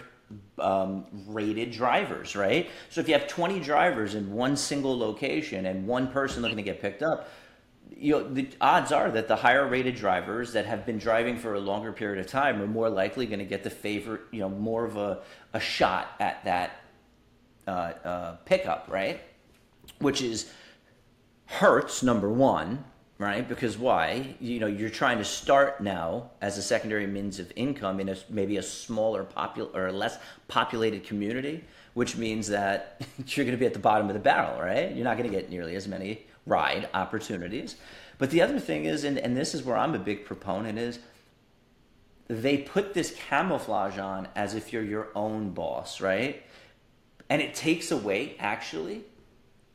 um, 0.59 1.07
rated 1.27 1.71
drivers, 1.71 2.37
right? 2.37 2.69
So 2.91 3.01
if 3.01 3.09
you 3.09 3.15
have 3.15 3.27
20 3.29 3.61
drivers 3.61 4.15
in 4.15 4.33
one 4.33 4.57
single 4.57 4.97
location 4.99 5.67
and 5.67 5.87
one 5.87 6.09
person 6.09 6.43
looking 6.43 6.59
to 6.59 6.63
get 6.63 6.81
picked 6.81 7.03
up, 7.03 7.29
you 7.97 8.13
know, 8.13 8.29
the 8.29 8.49
odds 8.61 8.93
are 8.93 9.11
that 9.11 9.29
the 9.29 9.37
higher 9.37 9.67
rated 9.67 9.97
drivers 9.97 10.53
that 10.53 10.67
have 10.67 10.85
been 10.85 10.99
driving 10.99 11.39
for 11.39 11.55
a 11.55 11.61
longer 11.61 11.93
period 11.93 12.19
of 12.25 12.31
time 12.31 12.61
are 12.61 12.67
more 12.67 12.91
likely 12.91 13.27
going 13.27 13.39
to 13.39 13.45
get 13.45 13.65
the 13.65 13.71
favor, 13.71 14.21
you 14.31 14.41
know, 14.41 14.49
more 14.49 14.85
of 14.85 14.97
a, 14.97 15.21
a 15.55 15.61
shot 15.61 16.09
at 16.21 16.45
that 16.45 16.81
uh, 17.67 17.71
uh, 17.71 18.37
pickup, 18.45 18.87
right? 18.91 19.21
Which 20.01 20.21
is 20.21 20.53
hurts 21.49 22.03
number 22.03 22.29
one, 22.29 22.85
right? 23.17 23.49
Because 23.49 23.79
why? 23.79 24.37
You 24.39 24.61
know, 24.61 24.67
you're 24.67 24.91
trying 24.91 25.19
to 25.19 25.25
start 25.25 25.81
now 25.81 26.31
as 26.41 26.59
a 26.59 26.63
secondary 26.63 27.07
means 27.07 27.39
of 27.39 27.51
income 27.57 28.01
in 28.01 28.11
a 28.11 28.17
maybe 28.29 28.59
a 28.59 28.63
smaller 28.63 29.25
popul 29.25 29.75
or 29.75 29.91
less 29.91 30.19
populated 30.47 31.05
community, 31.05 31.65
which 31.95 32.17
means 32.17 32.49
that 32.49 33.03
you're 33.27 33.45
going 33.45 33.57
to 33.57 33.61
be 33.61 33.67
at 33.67 33.73
the 33.73 33.79
bottom 33.79 34.09
of 34.09 34.15
the 34.15 34.21
barrel, 34.21 34.61
right? 34.61 34.95
You're 34.95 35.05
not 35.05 35.17
going 35.17 35.29
to 35.29 35.35
get 35.35 35.51
nearly 35.51 35.75
as 35.75 35.89
many 35.89 36.27
ride 36.47 36.89
opportunities. 36.95 37.77
But 38.19 38.31
the 38.31 38.43
other 38.43 38.61
thing 38.61 38.85
is, 38.85 39.05
and, 39.05 39.19
and 39.19 39.37
this 39.37 39.55
is 39.55 39.63
where 39.63 39.77
I'm 39.77 39.95
a 39.95 39.99
big 39.99 40.25
proponent, 40.25 40.79
is 40.79 40.99
they 42.29 42.59
put 42.59 42.93
this 42.93 43.15
camouflage 43.29 43.99
on 43.99 44.29
as 44.37 44.55
if 44.55 44.73
you're 44.73 44.83
your 44.83 45.09
own 45.15 45.51
boss, 45.51 46.01
right? 46.01 46.43
And 47.31 47.41
it 47.41 47.55
takes 47.55 47.91
away 47.91 48.37
actually 48.39 49.05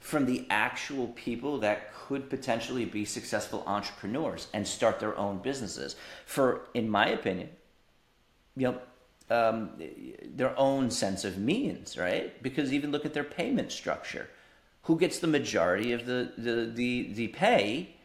from 0.04 0.26
the 0.26 0.46
actual 0.50 1.08
people 1.16 1.60
that 1.60 1.94
could 1.94 2.30
potentially 2.30 2.84
be 2.84 3.06
successful 3.06 3.64
entrepreneurs 3.66 4.48
and 4.54 4.68
start 4.68 5.00
their 5.00 5.18
own 5.18 5.38
businesses 5.38 5.96
for, 6.26 6.68
in 6.74 6.90
my 6.90 7.08
opinion, 7.08 7.48
you 8.58 8.68
know, 8.68 8.80
um, 9.30 9.70
their 10.36 10.60
own 10.60 10.92
sense 10.92 11.24
of 11.24 11.38
means, 11.38 11.98
right? 11.98 12.44
Because 12.44 12.74
even 12.74 12.92
look 12.92 13.06
at 13.06 13.14
their 13.14 13.24
payment 13.24 13.72
structure. 13.72 14.28
Who 14.84 15.00
gets 15.00 15.20
the 15.20 15.28
majority 15.28 15.94
of 15.94 16.06
the, 16.06 16.34
the, 16.38 16.70
the, 16.76 17.14
the 17.14 17.28
pay 17.30 17.96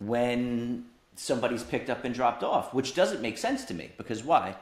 when 0.00 0.86
somebody's 1.14 1.62
picked 1.62 1.88
up 1.88 2.04
and 2.04 2.12
dropped 2.12 2.42
off? 2.42 2.74
Which 2.74 2.96
doesn't 2.96 3.22
make 3.22 3.38
sense 3.38 3.64
to 3.66 3.74
me 3.74 3.92
because 3.98 4.24
why? 4.24 4.56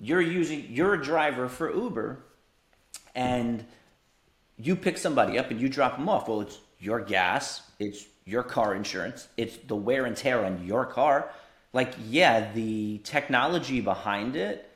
You're 0.00 0.20
using, 0.20 0.66
you're 0.68 0.94
a 0.94 1.02
driver 1.02 1.48
for 1.48 1.72
Uber 1.72 2.18
and 3.14 3.64
you 4.58 4.76
pick 4.76 4.98
somebody 4.98 5.38
up 5.38 5.50
and 5.50 5.60
you 5.60 5.68
drop 5.68 5.96
them 5.96 6.08
off. 6.08 6.28
Well, 6.28 6.40
it's 6.40 6.58
your 6.78 7.00
gas, 7.00 7.62
it's 7.78 8.06
your 8.24 8.42
car 8.42 8.74
insurance, 8.74 9.28
it's 9.36 9.56
the 9.68 9.76
wear 9.76 10.04
and 10.06 10.16
tear 10.16 10.44
on 10.44 10.64
your 10.64 10.86
car. 10.86 11.30
Like, 11.72 11.94
yeah, 12.08 12.52
the 12.52 12.98
technology 13.04 13.80
behind 13.80 14.34
it 14.34 14.70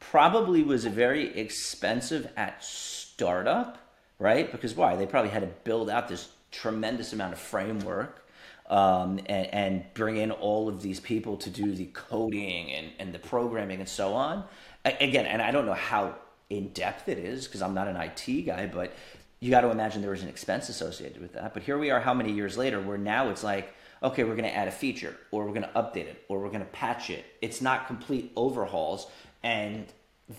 probably 0.00 0.62
was 0.62 0.84
very 0.84 1.36
expensive 1.38 2.30
at 2.36 2.64
startup, 2.64 3.78
right? 4.18 4.50
Because 4.50 4.74
why? 4.74 4.96
They 4.96 5.06
probably 5.06 5.30
had 5.30 5.42
to 5.42 5.48
build 5.64 5.90
out 5.90 6.08
this 6.08 6.28
tremendous 6.50 7.12
amount 7.12 7.32
of 7.34 7.38
framework 7.38 8.26
um, 8.68 9.18
and, 9.26 9.46
and, 9.52 9.84
bring 9.94 10.16
in 10.16 10.30
all 10.30 10.68
of 10.68 10.82
these 10.82 11.00
people 11.00 11.36
to 11.36 11.50
do 11.50 11.74
the 11.74 11.86
coding 11.86 12.70
and, 12.72 12.92
and 12.98 13.12
the 13.12 13.18
programming 13.18 13.80
and 13.80 13.88
so 13.88 14.14
on. 14.14 14.44
Again, 14.84 15.26
and 15.26 15.42
I 15.42 15.50
don't 15.50 15.66
know 15.66 15.74
how 15.74 16.14
in 16.50 16.68
depth 16.68 17.08
it 17.08 17.18
is 17.18 17.46
because 17.46 17.62
I'm 17.62 17.74
not 17.74 17.88
an 17.88 17.96
IT 17.96 18.42
guy, 18.46 18.66
but 18.66 18.92
you 19.40 19.50
got 19.50 19.62
to 19.62 19.70
imagine 19.70 20.02
there 20.02 20.10
was 20.10 20.22
an 20.22 20.28
expense 20.28 20.68
associated 20.68 21.20
with 21.20 21.32
that. 21.32 21.52
But 21.54 21.64
here 21.64 21.76
we 21.76 21.90
are, 21.90 22.00
how 22.00 22.14
many 22.14 22.32
years 22.32 22.56
later, 22.56 22.80
where 22.80 22.98
now 22.98 23.30
it's 23.30 23.42
like, 23.42 23.74
okay, 24.02 24.24
we're 24.24 24.36
going 24.36 24.48
to 24.48 24.56
add 24.56 24.68
a 24.68 24.72
feature, 24.72 25.16
or 25.30 25.44
we're 25.44 25.54
going 25.54 25.62
to 25.62 25.68
update 25.70 26.06
it, 26.06 26.24
or 26.28 26.40
we're 26.40 26.48
going 26.48 26.60
to 26.60 26.66
patch 26.66 27.10
it. 27.10 27.24
It's 27.40 27.60
not 27.60 27.86
complete 27.86 28.30
overhauls, 28.36 29.08
and 29.42 29.86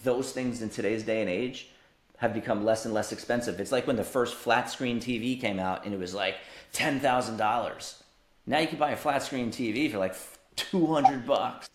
those 0.04 0.32
things 0.32 0.62
in 0.62 0.70
today's 0.70 1.04
day 1.04 1.22
and 1.22 1.30
age 1.30 1.70
have 2.18 2.34
become 2.34 2.64
less 2.64 2.86
and 2.86 2.94
less 2.94 3.12
expensive. 3.12 3.60
It's 3.60 3.72
like 3.72 3.88
when 3.88 3.98
the 3.98 4.04
first 4.04 4.36
flat 4.36 4.70
screen 4.70 5.00
TV 5.00 5.40
came 5.40 5.60
out, 5.60 5.84
and 5.84 5.94
it 5.94 6.00
was 6.00 6.14
like 6.14 6.36
ten 6.72 7.00
thousand 7.02 7.38
dollars. 7.38 8.02
Now 8.46 8.60
you 8.60 8.68
can 8.68 8.78
buy 8.80 8.92
a 8.92 8.98
flat 8.98 9.24
screen 9.24 9.52
TV 9.52 9.92
for 9.92 9.98
like 9.98 10.16
two 10.56 10.86
hundred 10.88 11.26
bucks 11.26 11.70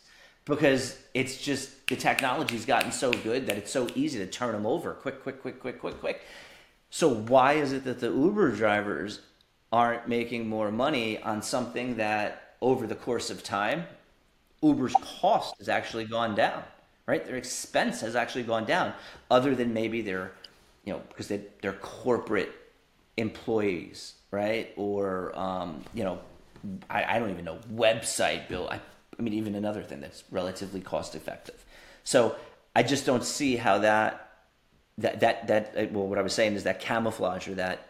because 0.49 0.99
it's 1.13 1.37
just 1.37 1.87
the 1.89 1.97
technology's 1.97 2.65
gotten 2.65 2.91
so 2.91 3.13
good 3.13 3.47
that 3.47 3.57
it's 3.57 3.71
so 3.71 3.87
easy 3.95 4.19
to 4.19 4.27
turn 4.27 4.53
them 4.53 4.67
over 4.67 4.95
quick, 4.95 5.23
quick, 5.23 5.43
quick, 5.43 5.61
quick, 5.61 5.79
quick, 5.79 6.01
quick. 6.01 6.23
So 6.91 7.15
why 7.15 7.53
is 7.55 7.73
it 7.73 7.85
that 7.85 8.01
the 8.01 8.11
Uber 8.11 8.53
drivers 8.53 9.21
aren't 9.71 10.09
making 10.09 10.49
more 10.49 10.73
money 10.73 11.21
on 11.21 11.43
something 11.43 11.99
that 11.99 12.55
over 12.63 12.87
the 12.87 12.95
course 12.95 13.29
of 13.29 13.43
time, 13.43 13.85
Uber's 14.63 14.95
cost 15.21 15.55
has 15.59 15.69
actually 15.69 16.07
gone 16.07 16.35
down, 16.35 16.63
right? 17.07 17.25
Their 17.25 17.37
expense 17.37 18.01
has 18.01 18.17
actually 18.17 18.45
gone 18.45 18.65
down, 18.65 18.95
other 19.31 19.55
than 19.55 19.75
maybe 19.75 20.01
their, 20.01 20.33
you 20.85 20.95
know, 20.95 21.03
because 21.11 21.29
they, 21.29 21.43
they're 21.61 21.75
corporate 21.75 22.51
employees, 23.19 24.15
right? 24.31 24.73
Or, 24.77 25.39
um, 25.39 25.85
you 25.93 26.05
know, 26.05 26.19
I, 26.89 27.17
I 27.17 27.19
don't 27.19 27.31
even 27.31 27.45
know, 27.45 27.59
website 27.71 28.49
bill. 28.49 28.69
I 28.71 28.81
I 29.19 29.23
mean, 29.23 29.35
even 29.35 29.55
another 29.55 29.83
thing 29.83 30.01
that's 30.01 30.25
relatively 30.31 30.81
cost 30.81 31.15
effective. 31.15 31.65
So 32.05 32.37
I 32.75 32.83
just 32.83 33.05
don't 33.05 33.25
see 33.25 33.57
how 33.57 33.79
that 33.79 34.31
that 34.99 35.21
that 35.21 35.47
that 35.49 35.75
uh, 35.77 35.87
well, 35.93 36.07
what 36.07 36.19
I 36.19 36.23
was 36.23 36.33
saying 36.33 36.55
is 36.55 36.65
that 36.65 36.81
camouflage 36.81 37.49
or 37.49 37.55
that 37.55 37.89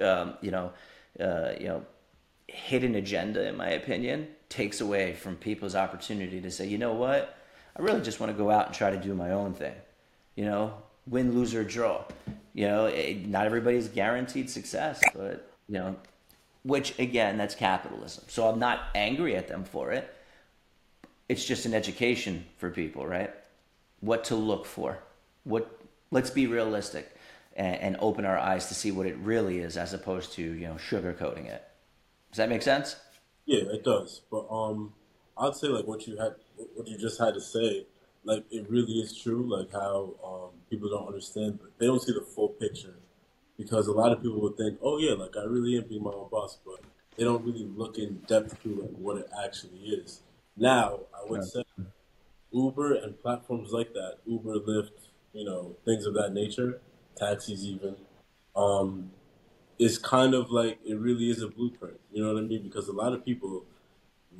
um, 0.00 0.34
you 0.40 0.50
know 0.50 0.72
uh, 1.18 1.52
you 1.58 1.68
know 1.68 1.84
hidden 2.48 2.94
agenda, 2.94 3.48
in 3.48 3.56
my 3.56 3.70
opinion, 3.70 4.28
takes 4.48 4.80
away 4.80 5.14
from 5.14 5.36
people's 5.36 5.74
opportunity 5.74 6.40
to 6.40 6.50
say, 6.50 6.66
you 6.66 6.76
know 6.76 6.92
what, 6.92 7.38
I 7.74 7.80
really 7.80 8.02
just 8.02 8.20
want 8.20 8.30
to 8.30 8.36
go 8.36 8.50
out 8.50 8.66
and 8.66 8.74
try 8.74 8.90
to 8.90 8.98
do 8.98 9.14
my 9.14 9.30
own 9.30 9.54
thing. 9.54 9.74
You 10.36 10.44
know, 10.44 10.74
win, 11.06 11.34
lose, 11.34 11.54
or 11.54 11.64
draw. 11.64 12.04
You 12.52 12.66
know, 12.66 12.86
it, 12.86 13.26
not 13.26 13.46
everybody's 13.46 13.88
guaranteed 13.88 14.50
success, 14.50 15.00
but 15.14 15.50
you 15.68 15.74
know, 15.74 15.96
which 16.64 16.98
again, 16.98 17.38
that's 17.38 17.54
capitalism. 17.54 18.24
So 18.28 18.48
I'm 18.48 18.58
not 18.58 18.80
angry 18.94 19.34
at 19.36 19.48
them 19.48 19.64
for 19.64 19.92
it 19.92 20.14
it's 21.28 21.44
just 21.44 21.66
an 21.66 21.74
education 21.74 22.44
for 22.58 22.70
people, 22.70 23.06
right? 23.06 23.32
What 24.00 24.24
to 24.24 24.36
look 24.36 24.66
for. 24.66 24.98
What 25.44 25.80
let's 26.10 26.30
be 26.30 26.46
realistic 26.46 27.16
and, 27.56 27.76
and 27.76 27.96
open 28.00 28.24
our 28.24 28.38
eyes 28.38 28.68
to 28.68 28.74
see 28.74 28.92
what 28.92 29.06
it 29.06 29.16
really 29.18 29.58
is 29.58 29.76
as 29.76 29.92
opposed 29.92 30.32
to, 30.34 30.42
you 30.42 30.66
know, 30.66 30.74
sugarcoating 30.74 31.46
it. 31.46 31.64
Does 32.30 32.38
that 32.38 32.48
make 32.48 32.62
sense? 32.62 32.96
Yeah, 33.46 33.64
it 33.72 33.84
does. 33.84 34.22
But 34.30 34.46
um 34.50 34.92
I'd 35.38 35.54
say 35.54 35.68
like 35.68 35.86
what 35.86 36.06
you 36.06 36.16
had 36.16 36.34
what 36.74 36.86
you 36.86 36.98
just 36.98 37.18
had 37.18 37.34
to 37.34 37.40
say, 37.40 37.86
like 38.24 38.44
it 38.50 38.68
really 38.68 38.94
is 38.94 39.16
true, 39.16 39.44
like 39.48 39.72
how 39.72 40.14
um 40.24 40.58
people 40.70 40.88
don't 40.88 41.06
understand 41.06 41.58
they 41.78 41.86
don't 41.86 42.02
see 42.02 42.12
the 42.12 42.22
full 42.34 42.48
picture. 42.48 42.94
Because 43.58 43.86
a 43.86 43.92
lot 43.92 44.12
of 44.12 44.22
people 44.22 44.40
would 44.40 44.56
think, 44.56 44.78
Oh 44.82 44.98
yeah, 44.98 45.12
like 45.12 45.36
I 45.36 45.44
really 45.44 45.76
am 45.76 45.84
being 45.88 46.02
my 46.02 46.10
own 46.10 46.28
boss, 46.30 46.58
but 46.64 46.80
they 47.16 47.24
don't 47.24 47.44
really 47.44 47.68
look 47.76 47.98
in 47.98 48.16
depth 48.26 48.62
to 48.62 48.68
like 48.74 48.90
what 48.90 49.18
it 49.18 49.28
actually 49.44 49.80
is. 49.80 50.20
Now, 50.56 51.00
I 51.22 51.30
would 51.30 51.44
say 51.44 51.62
Uber 52.52 52.94
and 52.96 53.20
platforms 53.20 53.72
like 53.72 53.92
that, 53.94 54.18
Uber, 54.26 54.56
Lyft, 54.60 54.90
you 55.32 55.44
know, 55.44 55.76
things 55.84 56.06
of 56.06 56.14
that 56.14 56.32
nature, 56.32 56.80
taxis 57.16 57.64
even, 57.64 57.96
um, 58.54 59.10
is 59.78 59.98
kind 59.98 60.34
of 60.34 60.50
like 60.50 60.78
it 60.84 60.98
really 60.98 61.30
is 61.30 61.42
a 61.42 61.48
blueprint. 61.48 61.98
You 62.12 62.22
know 62.22 62.34
what 62.34 62.42
I 62.42 62.46
mean? 62.46 62.62
Because 62.62 62.88
a 62.88 62.92
lot 62.92 63.12
of 63.12 63.24
people 63.24 63.64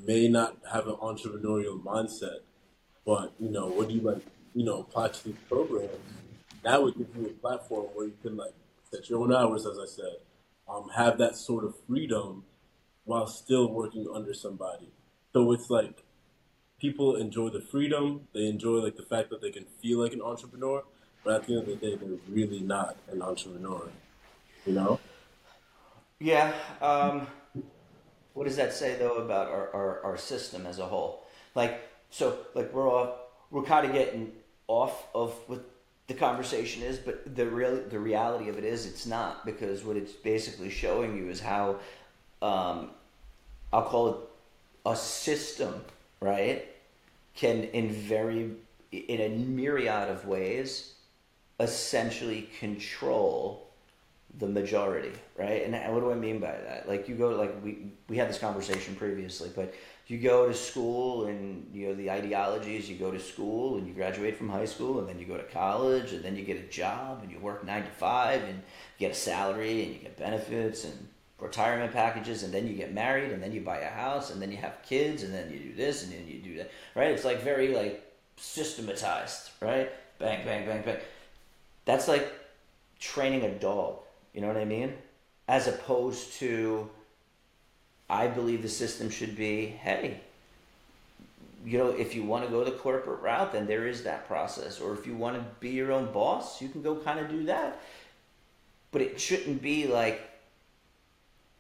may 0.07 0.29
not 0.29 0.57
have 0.71 0.87
an 0.87 0.97
entrepreneurial 0.97 1.83
mindset, 1.83 2.41
but 3.07 3.33
you 3.39 3.51
know, 3.51 3.69
when 3.69 3.91
you 3.91 4.01
like, 4.01 4.23
you 4.55 4.65
know, 4.65 4.81
apply 4.81 5.09
to 5.09 5.25
these 5.25 5.37
programs, 5.49 5.91
that 6.63 6.83
would 6.83 6.97
give 6.97 7.09
you 7.17 7.27
a 7.27 7.31
platform 7.31 7.87
where 7.95 8.07
you 8.07 8.17
can 8.23 8.37
like 8.37 8.53
set 8.91 9.09
your 9.09 9.21
own 9.21 9.35
hours, 9.35 9.67
as 9.67 9.79
I 9.79 9.87
said, 9.87 10.17
um, 10.69 10.91
have 10.95 11.19
that 11.19 11.37
sort 11.37 11.65
of 11.65 11.75
freedom 11.87 12.45
while 13.05 13.27
still 13.27 13.73
working 13.73 14.07
under 14.15 14.35
somebody. 14.35 14.89
So 15.33 15.51
it's 15.53 15.71
like 15.71 16.02
people 16.83 17.15
enjoy 17.15 17.49
the 17.49 17.61
freedom. 17.61 18.27
They 18.35 18.47
enjoy 18.47 18.79
like 18.79 18.97
the 18.97 19.05
fact 19.05 19.31
that 19.31 19.41
they 19.41 19.53
can 19.53 19.65
feel 19.81 20.01
like 20.01 20.13
an 20.13 20.21
entrepreneur, 20.21 20.83
but 21.25 21.35
at 21.35 21.47
the 21.47 21.55
end 21.55 21.69
of 21.69 21.69
the 21.69 21.77
day, 21.77 21.95
they're 21.95 22.19
really 22.29 22.59
not 22.59 22.97
an 23.11 23.23
entrepreneur. 23.23 23.89
You 24.67 24.73
know? 24.73 25.01
Yeah. 26.19 26.53
Um, 26.81 27.29
what 28.35 28.45
does 28.49 28.57
that 28.57 28.73
say 28.73 28.97
though 28.99 29.19
about 29.19 29.49
our, 29.49 29.73
our, 29.73 30.05
our 30.05 30.17
system 30.17 30.67
as 30.67 30.81
a 30.81 30.87
whole? 30.87 31.25
Like, 31.55 31.89
so 32.11 32.39
like 32.55 32.73
we're 32.75 32.91
off, 32.91 33.11
we're 33.53 33.63
kind 33.63 33.87
of 33.87 33.93
getting 33.93 34.33
off 34.67 35.07
of 35.15 35.33
what 35.47 35.65
the 36.09 36.15
conversation 36.15 36.83
is, 36.83 36.99
but 36.99 37.37
the 37.37 37.47
real 37.47 37.81
the 37.89 37.99
reality 37.99 38.49
of 38.49 38.59
it 38.59 38.65
is 38.65 38.87
it's 38.87 39.07
not 39.07 39.47
because 39.47 39.85
what 39.85 39.97
it's 39.97 40.13
basically 40.13 40.69
showing 40.69 41.17
you 41.17 41.29
is 41.29 41.41
how 41.41 41.77
um, 42.41 42.91
I'll 43.73 43.85
call 43.85 44.09
it 44.09 44.17
a 44.85 44.97
system, 44.97 45.85
right, 46.23 46.67
can 47.35 47.65
in 47.65 47.91
very 47.91 48.53
in 48.91 49.21
a 49.21 49.29
myriad 49.29 50.09
of 50.09 50.27
ways 50.27 50.95
essentially 51.61 52.49
control 52.59 53.69
the 54.39 54.47
majority, 54.47 55.13
right? 55.37 55.65
And 55.65 55.95
what 55.95 56.01
do 56.01 56.11
I 56.11 56.15
mean 56.15 56.39
by 56.39 56.53
that? 56.53 56.89
Like 56.89 57.09
you 57.09 57.15
go 57.15 57.31
like 57.31 57.55
we 57.63 57.93
we 58.09 58.17
had 58.17 58.29
this 58.29 58.39
conversation 58.39 58.95
previously, 58.95 59.51
but 59.55 59.75
you 60.07 60.19
go 60.19 60.49
to 60.49 60.55
school 60.55 61.27
and 61.27 61.69
you 61.75 61.89
know 61.89 61.95
the 61.95 62.11
ideologies 62.11 62.89
you 62.89 62.97
go 62.97 63.11
to 63.11 63.21
school 63.21 63.77
and 63.77 63.87
you 63.87 63.93
graduate 63.93 64.37
from 64.37 64.49
high 64.49 64.65
school 64.65 65.01
and 65.01 65.09
then 65.09 65.19
you 65.19 65.27
go 65.27 65.37
to 65.37 65.45
college 65.45 66.13
and 66.13 66.25
then 66.25 66.37
you 66.37 66.45
get 66.45 66.57
a 66.57 66.69
job 66.69 67.21
and 67.23 67.31
you 67.31 67.39
work 67.39 67.65
9 67.65 67.83
to 67.83 67.91
5 67.91 68.43
and 68.43 68.55
you 68.55 68.99
get 68.99 69.13
a 69.13 69.15
salary 69.15 69.85
and 69.85 69.95
you 69.95 69.99
get 70.01 70.17
benefits 70.19 70.85
and 70.85 71.09
retirement 71.43 71.93
packages 71.93 72.43
and 72.43 72.55
then 72.55 72.67
you 72.69 72.75
get 72.75 72.95
married 72.95 73.33
and 73.33 73.43
then 73.43 73.53
you 73.53 73.61
buy 73.61 73.79
a 73.79 73.91
house 73.91 74.31
and 74.31 74.41
then 74.41 74.51
you 74.51 74.57
have 74.57 74.81
kids 74.83 75.23
and 75.23 75.35
then 75.35 75.51
you 75.51 75.59
do 75.59 75.75
this 75.75 76.05
and 76.05 76.13
then 76.13 76.27
you 76.27 76.39
do 76.39 76.57
that 76.57 76.71
right 76.95 77.11
it's 77.11 77.25
like 77.25 77.43
very 77.43 77.75
like 77.75 78.03
systematized 78.37 79.51
right 79.61 79.91
bang 80.19 80.45
bang 80.45 80.65
bang 80.67 80.83
bang 80.83 80.99
that's 81.85 82.07
like 82.07 82.33
training 83.01 83.43
a 83.43 83.51
dog 83.59 83.99
you 84.33 84.41
know 84.41 84.47
what 84.47 84.57
i 84.57 84.65
mean 84.65 84.95
as 85.49 85.67
opposed 85.67 86.33
to 86.35 86.89
I 88.13 88.27
believe 88.27 88.61
the 88.61 88.69
system 88.69 89.09
should 89.09 89.35
be, 89.37 89.65
hey, 89.65 90.21
you 91.65 91.79
know, 91.79 91.89
if 91.89 92.15
you 92.15 92.23
want 92.25 92.45
to 92.45 92.51
go 92.51 92.63
the 92.63 92.73
corporate 92.73 93.23
route, 93.23 93.53
then 93.53 93.67
there 93.67 93.87
is 93.87 94.03
that 94.03 94.29
process. 94.29 94.81
Or 94.81 94.93
if 94.93 95.07
you 95.07 95.17
want 95.17 95.37
to 95.37 95.45
be 95.61 95.71
your 95.71 95.93
own 95.93 96.13
boss, 96.13 96.61
you 96.61 96.69
can 96.69 96.83
go 96.83 96.97
kind 96.97 97.19
of 97.19 97.31
do 97.31 97.45
that. 97.45 97.81
But 98.91 99.01
it 99.01 99.19
shouldn't 99.19 99.63
be 99.63 99.87
like 99.87 100.29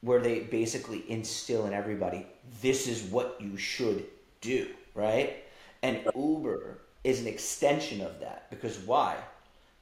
where 0.03 0.21
they 0.21 0.41
basically 0.41 1.05
instill 1.09 1.67
in 1.67 1.73
everybody, 1.73 2.27
this 2.61 2.87
is 2.87 3.03
what 3.05 3.37
you 3.41 3.57
should 3.57 4.05
do, 4.41 4.69
right? 4.95 5.45
And 5.83 6.01
Uber 6.15 6.79
is 7.05 7.21
an 7.21 7.27
extension 7.27 8.01
of 8.01 8.21
that 8.21 8.51
because 8.51 8.79
why? 8.79 9.17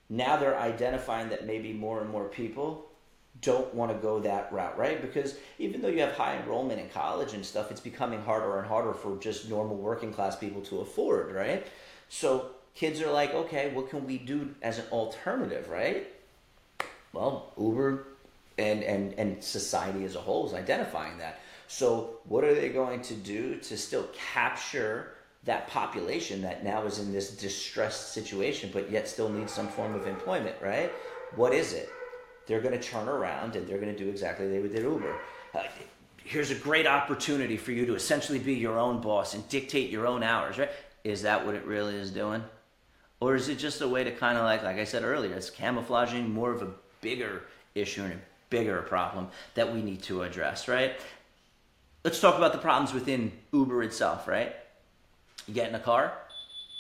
Now 0.09 0.37
they're 0.37 0.59
identifying 0.59 1.29
that 1.31 1.47
maybe 1.47 1.73
more 1.73 2.01
and 2.01 2.11
more 2.11 2.29
people 2.29 2.87
don't 3.43 3.73
want 3.75 3.93
to 3.93 3.99
go 3.99 4.21
that 4.21 4.53
route, 4.53 4.77
right? 4.77 5.01
Because 5.01 5.37
even 5.59 5.81
though 5.81 5.89
you 5.89 6.01
have 6.01 6.13
high 6.13 6.37
enrollment 6.37 6.81
in 6.81 6.89
college 6.91 7.33
and 7.33 7.45
stuff, 7.45 7.71
it's 7.71 7.81
becoming 7.81 8.21
harder 8.21 8.59
and 8.59 8.67
harder 8.67 8.93
for 8.93 9.17
just 9.19 9.49
normal 9.49 9.77
working 9.77 10.13
class 10.13 10.37
people 10.37 10.61
to 10.63 10.81
afford, 10.81 11.33
right? 11.33 11.67
So 12.09 12.51
kids 12.75 13.01
are 13.01 13.11
like, 13.11 13.33
okay, 13.33 13.73
what 13.73 13.89
can 13.89 14.07
we 14.07 14.19
do 14.19 14.55
as 14.61 14.79
an 14.79 14.85
alternative, 14.93 15.69
right? 15.71 16.09
Well, 17.13 17.53
Uber 17.59 18.07
and, 18.61 18.83
and, 18.85 19.15
and 19.19 19.43
society 19.43 20.05
as 20.05 20.17
a 20.17 20.21
whole 20.21 20.47
is 20.47 20.55
identifying 20.55 21.19
that. 21.19 21.41
So, 21.67 22.19
what 22.25 22.45
are 22.45 22.55
they 22.55 22.69
going 22.69 23.01
to 23.03 23.15
do 23.15 23.57
to 23.57 23.77
still 23.77 24.09
capture 24.33 25.15
that 25.45 25.69
population 25.69 26.43
that 26.43 26.65
now 26.65 26.85
is 26.85 26.99
in 26.99 27.13
this 27.13 27.31
distressed 27.37 28.13
situation, 28.13 28.71
but 28.73 28.91
yet 28.91 29.09
still 29.09 29.29
needs 29.29 29.53
some 29.53 29.69
form 29.69 29.95
of 29.95 30.07
employment, 30.07 30.57
right? 30.61 30.93
What 31.37 31.55
is 31.55 31.73
it? 31.73 31.89
they're 32.51 32.61
going 32.61 32.79
to 32.79 32.83
turn 32.83 33.09
around 33.09 33.55
and 33.55 33.67
they're 33.69 33.79
going 33.79 33.95
to 33.95 33.99
do 33.99 34.11
exactly 34.11 34.49
they 34.49 34.67
did 34.67 34.83
Uber. 34.83 35.15
Uh, 35.55 35.63
here's 36.25 36.51
a 36.51 36.57
great 36.57 36.85
opportunity 36.85 37.57
for 37.57 37.71
you 37.71 37.87
to 37.87 37.95
essentially 37.95 38.41
be 38.41 38.55
your 38.55 38.77
own 38.77 39.01
boss 39.01 39.35
and 39.35 39.49
dictate 39.49 39.89
your 39.89 40.05
own 40.05 40.25
hours, 40.25 40.59
right? 40.59 40.71
Is 41.05 41.23
that 41.23 41.47
what 41.47 41.55
it 41.55 41.65
really 41.65 41.95
is 41.95 42.11
doing? 42.11 42.43
Or 43.21 43.37
is 43.37 43.49
it 43.49 43.57
just 43.57 43.83
a 43.83 43.89
way 43.89 44.03
to 44.03 44.11
kind 44.11 44.37
of 44.37 44.43
like, 44.43 44.65
like 44.65 44.79
I 44.79 44.85
said 44.85 45.05
earlier, 45.05 45.35
it's 45.35 45.49
camouflaging 45.49 46.29
more 46.29 46.51
of 46.51 46.63
a 46.63 46.71
bigger 47.01 47.45
issue 47.77 48.03
and 48.03 48.15
a 48.15 48.21
bigger 48.51 48.83
problem 48.83 49.29
that 49.55 49.73
we 49.73 49.83
need 49.83 50.03
to 50.03 50.23
address, 50.23 50.69
right? 50.69 51.01
Let's 52.05 52.21
talk 52.21 52.37
about 52.37 52.53
the 52.53 52.59
problems 52.59 52.93
within 52.93 53.33
Uber 53.53 53.83
itself, 53.83 54.29
right? 54.29 54.55
You 55.47 55.55
get 55.55 55.69
in 55.69 55.75
a 55.75 55.81
car, 55.81 56.13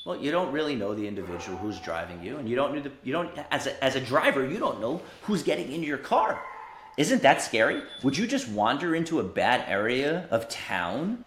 well, 0.04 0.16
you 0.16 0.30
don't 0.30 0.50
really 0.50 0.76
know 0.76 0.94
the 0.94 1.06
individual 1.06 1.58
who's 1.58 1.78
driving 1.78 2.22
you, 2.22 2.38
and 2.38 2.48
you 2.48 2.56
don't 2.56 2.74
know 2.74 2.80
the, 2.80 2.90
you 3.02 3.12
don't 3.12 3.30
as 3.50 3.66
a, 3.66 3.84
as 3.84 3.96
a 3.96 4.00
driver 4.00 4.46
you 4.46 4.58
don't 4.58 4.80
know 4.80 5.02
who's 5.22 5.42
getting 5.42 5.70
in 5.72 5.82
your 5.82 5.98
car. 5.98 6.42
Isn't 6.96 7.22
that 7.22 7.42
scary? 7.42 7.82
Would 8.02 8.16
you 8.16 8.26
just 8.26 8.48
wander 8.48 8.94
into 8.94 9.20
a 9.20 9.22
bad 9.22 9.68
area 9.68 10.26
of 10.30 10.48
town, 10.48 11.24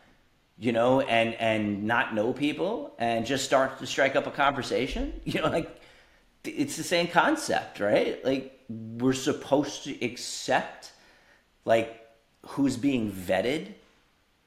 you 0.58 0.72
know, 0.72 1.02
and 1.02 1.36
and 1.36 1.84
not 1.84 2.16
know 2.16 2.34
people 2.34 2.94
and 2.98 3.26
just 3.26 3.46
start 3.46 3.80
to 3.80 3.86
strike 3.86 4.16
up 4.16 4.28
a 4.28 4.32
conversation? 4.32 5.14
You 5.26 5.42
know, 5.42 5.50
like 5.50 5.80
it's 6.44 6.76
the 6.76 6.84
same 6.84 7.08
concept, 7.08 7.80
right? 7.80 8.24
Like 8.26 8.53
we're 8.70 9.14
supposed 9.14 9.84
to 9.86 10.06
accept 10.06 10.92
like 11.66 12.06
who's 12.46 12.78
being 12.78 13.12
vetted 13.12 13.74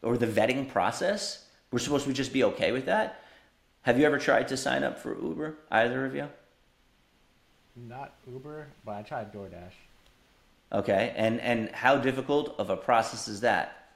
or 0.02 0.16
the 0.16 0.26
vetting 0.26 0.68
process. 0.68 1.44
We're 1.70 1.78
supposed 1.78 2.06
to 2.06 2.12
just 2.12 2.32
be 2.32 2.44
okay 2.44 2.72
with 2.72 2.86
that 2.86 3.22
have 3.86 4.00
you 4.00 4.04
ever 4.04 4.18
tried 4.18 4.48
to 4.48 4.56
sign 4.56 4.82
up 4.82 4.98
for 4.98 5.16
Uber, 5.16 5.54
either 5.70 6.04
of 6.04 6.12
you? 6.12 6.28
Not 7.76 8.14
Uber, 8.28 8.66
but 8.84 8.96
I 8.96 9.02
tried 9.02 9.32
DoorDash. 9.32 9.76
Okay, 10.72 11.14
and 11.16 11.40
and 11.40 11.70
how 11.70 11.96
difficult 11.96 12.56
of 12.58 12.68
a 12.68 12.76
process 12.76 13.28
is 13.28 13.42
that? 13.42 13.90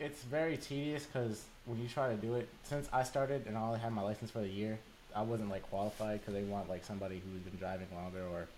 It's 0.00 0.22
very 0.22 0.56
tedious 0.56 1.04
because 1.04 1.44
when 1.66 1.82
you 1.82 1.86
try 1.86 2.08
to 2.08 2.16
do 2.16 2.36
it, 2.36 2.48
since 2.64 2.88
I 2.94 3.02
started 3.02 3.44
and 3.46 3.58
I 3.58 3.60
only 3.60 3.78
had 3.78 3.92
my 3.92 4.00
license 4.00 4.30
for 4.30 4.40
the 4.40 4.48
year, 4.48 4.78
I 5.14 5.20
wasn't 5.20 5.50
like 5.50 5.68
qualified 5.68 6.20
because 6.20 6.32
they 6.32 6.44
want 6.44 6.70
like 6.70 6.82
somebody 6.82 7.16
who's 7.16 7.42
been 7.42 7.58
driving 7.58 7.88
longer 7.94 8.22
or 8.32 8.48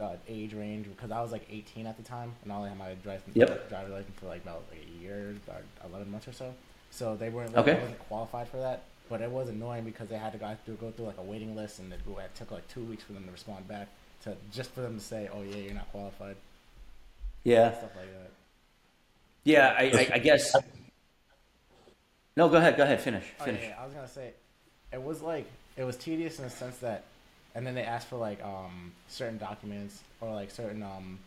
uh, 0.00 0.16
age 0.28 0.52
range 0.54 0.86
because 0.88 1.10
I 1.10 1.20
was 1.22 1.32
like 1.32 1.46
18 1.50 1.86
at 1.86 1.96
the 1.96 2.02
time 2.02 2.32
and 2.42 2.52
I 2.52 2.56
only 2.56 2.68
had 2.68 2.78
my 2.78 2.94
driver 3.02 3.22
yep. 3.34 3.68
driver 3.68 3.90
license 3.90 4.18
for 4.18 4.26
like 4.26 4.42
about 4.42 4.62
like 4.70 4.82
a 4.82 5.02
year 5.02 5.34
or 5.48 5.88
11 5.88 6.10
months 6.10 6.28
or 6.28 6.32
so. 6.32 6.54
So 6.90 7.16
they 7.16 7.28
weren't 7.28 7.54
like, 7.54 7.66
okay. 7.66 7.78
I 7.78 7.80
wasn't 7.80 7.98
qualified 8.00 8.48
for 8.48 8.58
that. 8.58 8.84
But 9.08 9.20
it 9.20 9.30
was 9.30 9.48
annoying 9.48 9.84
because 9.84 10.08
they 10.08 10.16
had 10.16 10.32
to 10.32 10.38
go 10.38 10.56
through, 10.64 10.74
go 10.76 10.90
through 10.90 11.06
like 11.06 11.18
a 11.18 11.22
waiting 11.22 11.54
list, 11.54 11.78
and 11.78 11.92
it, 11.92 12.00
it 12.06 12.34
took 12.34 12.50
like 12.50 12.66
two 12.68 12.82
weeks 12.82 13.04
for 13.04 13.12
them 13.12 13.24
to 13.24 13.30
respond 13.30 13.68
back 13.68 13.88
to 14.24 14.36
just 14.52 14.70
for 14.70 14.80
them 14.80 14.98
to 14.98 15.04
say, 15.04 15.28
"Oh 15.32 15.42
yeah, 15.42 15.56
you're 15.56 15.74
not 15.74 15.88
qualified." 15.92 16.34
Yeah. 17.44 17.70
Stuff 17.70 17.90
like 17.94 18.12
that. 18.12 18.30
Yeah, 19.44 19.76
I, 19.78 19.82
I, 19.84 20.10
I 20.14 20.18
guess. 20.18 20.52
No, 22.36 22.48
go 22.48 22.56
ahead. 22.56 22.76
Go 22.76 22.82
ahead. 22.82 23.00
Finish. 23.00 23.24
Finish. 23.44 23.62
Oh, 23.62 23.68
yeah, 23.68 23.76
I 23.80 23.84
was 23.86 23.94
gonna 23.94 24.08
say, 24.08 24.32
it 24.92 25.00
was 25.00 25.22
like 25.22 25.46
it 25.76 25.84
was 25.84 25.96
tedious 25.96 26.38
in 26.38 26.44
the 26.44 26.50
sense 26.50 26.78
that, 26.78 27.04
and 27.56 27.66
then 27.66 27.74
they 27.74 27.82
asked 27.82 28.08
for 28.08 28.16
like 28.16 28.40
um 28.44 28.92
certain 29.08 29.38
documents 29.38 30.02
or 30.20 30.32
like 30.32 30.50
certain 30.50 30.82
um 30.82 31.18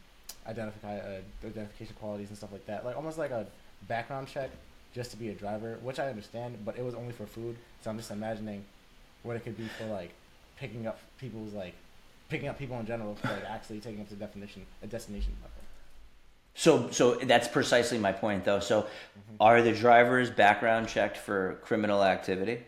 identify 0.48 0.98
uh, 0.98 1.20
identification 1.46 1.96
qualities 2.00 2.30
and 2.30 2.38
stuff 2.38 2.52
like 2.52 2.66
that, 2.68 2.86
like 2.86 2.96
almost 2.96 3.18
like 3.18 3.32
a 3.32 3.46
background 3.88 4.28
check 4.28 4.50
just 4.94 5.12
to 5.12 5.18
be 5.18 5.30
a 5.30 5.34
driver, 5.34 5.78
which 5.82 6.00
I 6.00 6.10
understand, 6.10 6.58
but 6.66 6.78
it 6.78 6.84
was 6.84 6.96
only 6.96 7.14
for 7.14 7.26
food. 7.26 7.56
So 7.84 7.90
I'm 7.90 7.98
just 7.98 8.12
imagining 8.12 8.64
what 9.24 9.36
it 9.36 9.44
could 9.44 9.58
be 9.58 9.68
for 9.78 9.86
like 9.86 10.12
picking 10.58 10.88
up 10.88 11.00
people's 11.20 11.54
like 11.54 11.74
picking 12.30 12.48
up 12.48 12.58
people 12.58 12.80
in 12.80 12.86
general 12.86 13.16
for 13.16 13.28
like 13.28 13.46
actually 13.46 13.80
taking 13.80 14.02
up 14.02 14.10
the 14.10 14.16
definition 14.16 14.66
a 14.84 14.88
destination 14.88 15.34
level. 15.42 15.56
So 16.54 16.92
so 16.92 17.16
that's 17.26 17.48
precisely 17.48 17.98
my 17.98 18.12
point 18.12 18.46
though. 18.46 18.60
So 18.60 18.82
mm-hmm. 18.82 19.36
are 19.40 19.64
the 19.64 19.72
drivers 19.72 20.30
background 20.30 20.90
checked 20.90 21.18
for 21.18 21.60
criminal 21.64 22.04
activity? 22.04 22.60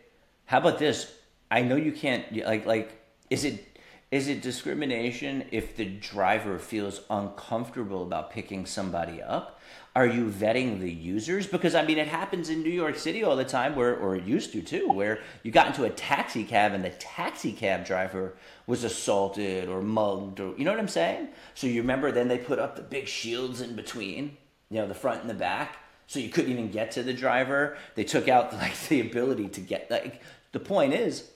How 0.46 0.58
about 0.58 0.80
this? 0.80 1.12
I 1.52 1.62
know 1.62 1.76
you 1.76 1.92
can't 1.92 2.26
like 2.46 2.66
like 2.66 3.01
is 3.32 3.46
it 3.46 3.66
is 4.12 4.28
it 4.28 4.42
discrimination 4.42 5.46
if 5.52 5.78
the 5.78 5.86
driver 5.86 6.60
feels 6.60 7.00
uncomfortable 7.10 8.04
about 8.04 8.30
picking 8.30 8.66
somebody 8.66 9.22
up? 9.22 9.62
Are 9.96 10.06
you 10.06 10.26
vetting 10.26 10.82
the 10.82 10.92
users? 10.92 11.48
Because 11.48 11.76
I 11.76 11.86
mean, 11.86 11.98
it 11.98 12.10
happens 12.10 12.50
in 12.50 12.62
New 12.62 12.70
York 12.70 12.98
City 12.98 13.24
all 13.24 13.38
the 13.38 13.46
time, 13.46 13.74
where 13.74 13.96
or 13.96 14.18
it 14.18 14.26
used 14.26 14.52
to 14.52 14.62
too, 14.62 14.90
where 14.92 15.20
you 15.44 15.52
got 15.52 15.68
into 15.68 15.86
a 15.86 15.90
taxi 15.90 16.44
cab 16.44 16.74
and 16.74 16.84
the 16.84 16.90
taxi 16.90 17.54
cab 17.54 17.86
driver 17.86 18.36
was 18.68 18.84
assaulted 18.84 19.70
or 19.70 19.82
mugged, 19.82 20.42
or 20.42 20.58
you 20.58 20.66
know 20.66 20.72
what 20.72 20.80
I'm 20.82 20.90
saying. 20.90 21.30
So 21.56 21.68
you 21.68 21.82
remember 21.82 22.12
then 22.12 22.28
they 22.28 22.38
put 22.38 22.60
up 22.60 22.76
the 22.76 22.82
big 22.82 23.08
shields 23.08 23.62
in 23.62 23.78
between, 23.78 24.36
you 24.70 24.80
know, 24.80 24.88
the 24.88 24.94
front 24.94 25.22
and 25.22 25.30
the 25.30 25.36
back, 25.36 25.78
so 26.08 26.20
you 26.20 26.28
couldn't 26.28 26.52
even 26.52 26.70
get 26.70 26.92
to 26.92 27.04
the 27.04 27.14
driver. 27.14 27.78
They 27.96 28.04
took 28.04 28.28
out 28.28 28.52
like 28.58 28.78
the 28.90 29.00
ability 29.00 29.48
to 29.50 29.62
get 29.62 29.90
like. 29.90 30.22
The 30.52 30.60
point 30.60 30.94
is, 30.94 31.30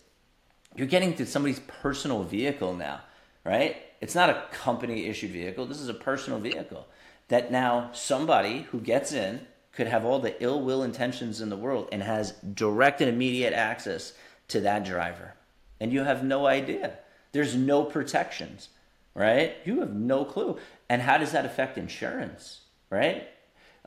you're 0.75 0.87
getting 0.87 1.15
to 1.15 1.25
somebody's 1.25 1.59
personal 1.59 2.23
vehicle 2.23 2.73
now, 2.73 3.01
right? 3.43 3.77
It's 4.01 4.15
not 4.15 4.29
a 4.29 4.43
company 4.51 5.05
issued 5.07 5.31
vehicle. 5.31 5.65
This 5.65 5.79
is 5.79 5.89
a 5.89 5.93
personal 5.93 6.39
vehicle 6.39 6.87
that 7.27 7.51
now 7.51 7.89
somebody 7.93 8.63
who 8.71 8.79
gets 8.79 9.11
in 9.11 9.47
could 9.71 9.87
have 9.87 10.05
all 10.05 10.19
the 10.19 10.41
ill 10.43 10.61
will 10.61 10.83
intentions 10.83 11.41
in 11.41 11.49
the 11.49 11.57
world 11.57 11.89
and 11.91 12.03
has 12.03 12.31
direct 12.31 13.01
and 13.01 13.09
immediate 13.09 13.53
access 13.53 14.13
to 14.47 14.61
that 14.61 14.85
driver. 14.85 15.33
And 15.79 15.91
you 15.91 16.03
have 16.03 16.23
no 16.23 16.45
idea. 16.45 16.99
There's 17.31 17.55
no 17.55 17.83
protections, 17.83 18.69
right? 19.13 19.55
You 19.65 19.81
have 19.81 19.93
no 19.93 20.23
clue. 20.23 20.57
And 20.89 21.01
how 21.01 21.17
does 21.17 21.31
that 21.33 21.45
affect 21.45 21.77
insurance, 21.77 22.61
right? 22.89 23.27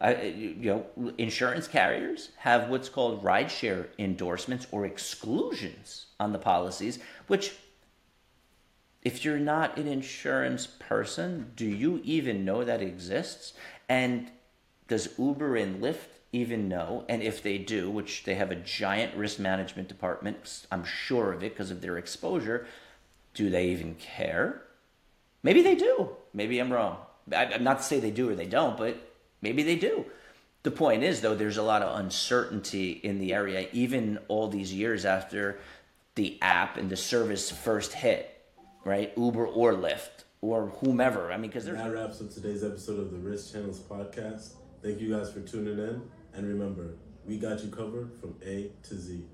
I, 0.01 0.23
you 0.23 0.85
know, 0.97 1.13
insurance 1.19 1.67
carriers 1.67 2.31
have 2.37 2.69
what's 2.69 2.89
called 2.89 3.25
rideshare 3.25 3.87
endorsements 3.99 4.67
or 4.71 4.87
exclusions 4.87 6.07
on 6.21 6.33
the 6.33 6.39
policies, 6.39 7.01
which 7.27 7.55
if 9.03 9.25
you're 9.25 9.39
not 9.39 9.77
an 9.77 9.89
insurance 9.89 10.67
person, 10.67 11.53
do 11.57 11.65
you 11.65 12.01
even 12.05 12.45
know 12.45 12.65
that 12.65 12.81
exists? 12.83 13.55
And 13.89 14.31
does 14.87 15.19
Uber 15.19 15.57
and 15.57 15.83
Lyft 15.83 16.21
even 16.33 16.69
know? 16.69 17.05
And 17.09 17.23
if 17.23 17.43
they 17.43 17.59
do, 17.59 17.91
which 17.91 18.25
they 18.25 18.35
have 18.35 18.51
a 18.51 18.57
giant 18.57 19.17
risk 19.17 19.39
management 19.39 19.89
department, 19.89 20.67
I'm 20.71 20.85
sure 20.85 21.33
of 21.33 21.43
it 21.43 21.55
because 21.55 21.71
of 21.71 21.81
their 21.81 21.99
exposure, 21.99 22.67
do 23.35 23.51
they 23.51 23.69
even 23.69 23.95
care? 23.97 24.63
Maybe 25.43 25.63
they 25.63 25.75
do. 25.75 26.11
Maybe 26.35 26.59
I'm 26.59 26.73
wrong. 26.73 26.99
I'm 27.35 27.65
not 27.65 27.79
to 27.79 27.85
say 27.85 28.01
they 28.01 28.11
do 28.11 28.31
or 28.31 28.35
they 28.35 28.47
don't, 28.47 28.77
but 28.77 29.08
maybe 29.41 29.63
they 29.63 29.77
do. 29.77 30.07
The 30.63 30.71
point 30.71 31.03
is, 31.03 31.21
though, 31.21 31.35
there's 31.35 31.57
a 31.57 31.63
lot 31.63 31.83
of 31.83 31.99
uncertainty 31.99 32.93
in 32.93 33.19
the 33.19 33.33
area, 33.33 33.69
even 33.73 34.19
all 34.29 34.49
these 34.49 34.73
years 34.73 35.05
after 35.05 35.61
the 36.15 36.39
app 36.43 36.77
and 36.77 36.91
the 36.91 36.97
service 36.97 37.51
first 37.51 37.93
hit 37.93 38.39
right? 38.89 39.13
Uber 39.17 39.47
or 39.47 39.75
Lyft 39.75 40.25
or 40.41 40.69
whomever. 40.81 41.31
I 41.31 41.37
mean, 41.37 41.51
because 41.51 41.67
that 41.67 41.93
wraps 41.93 42.21
up 42.21 42.31
today's 42.31 42.65
episode 42.65 42.99
of 42.99 43.11
the 43.11 43.19
Risk 43.19 43.53
Channels 43.53 43.81
podcast. 43.81 44.55
Thank 44.83 45.01
you 45.01 45.15
guys 45.15 45.31
for 45.33 45.41
tuning 45.41 45.79
in, 45.79 46.03
and 46.33 46.47
remember, 46.47 46.95
we 47.27 47.37
got 47.37 47.63
you 47.63 47.71
covered 47.71 48.13
from 48.21 48.37
A 48.45 48.71
to 48.85 48.95
Z. 48.95 49.25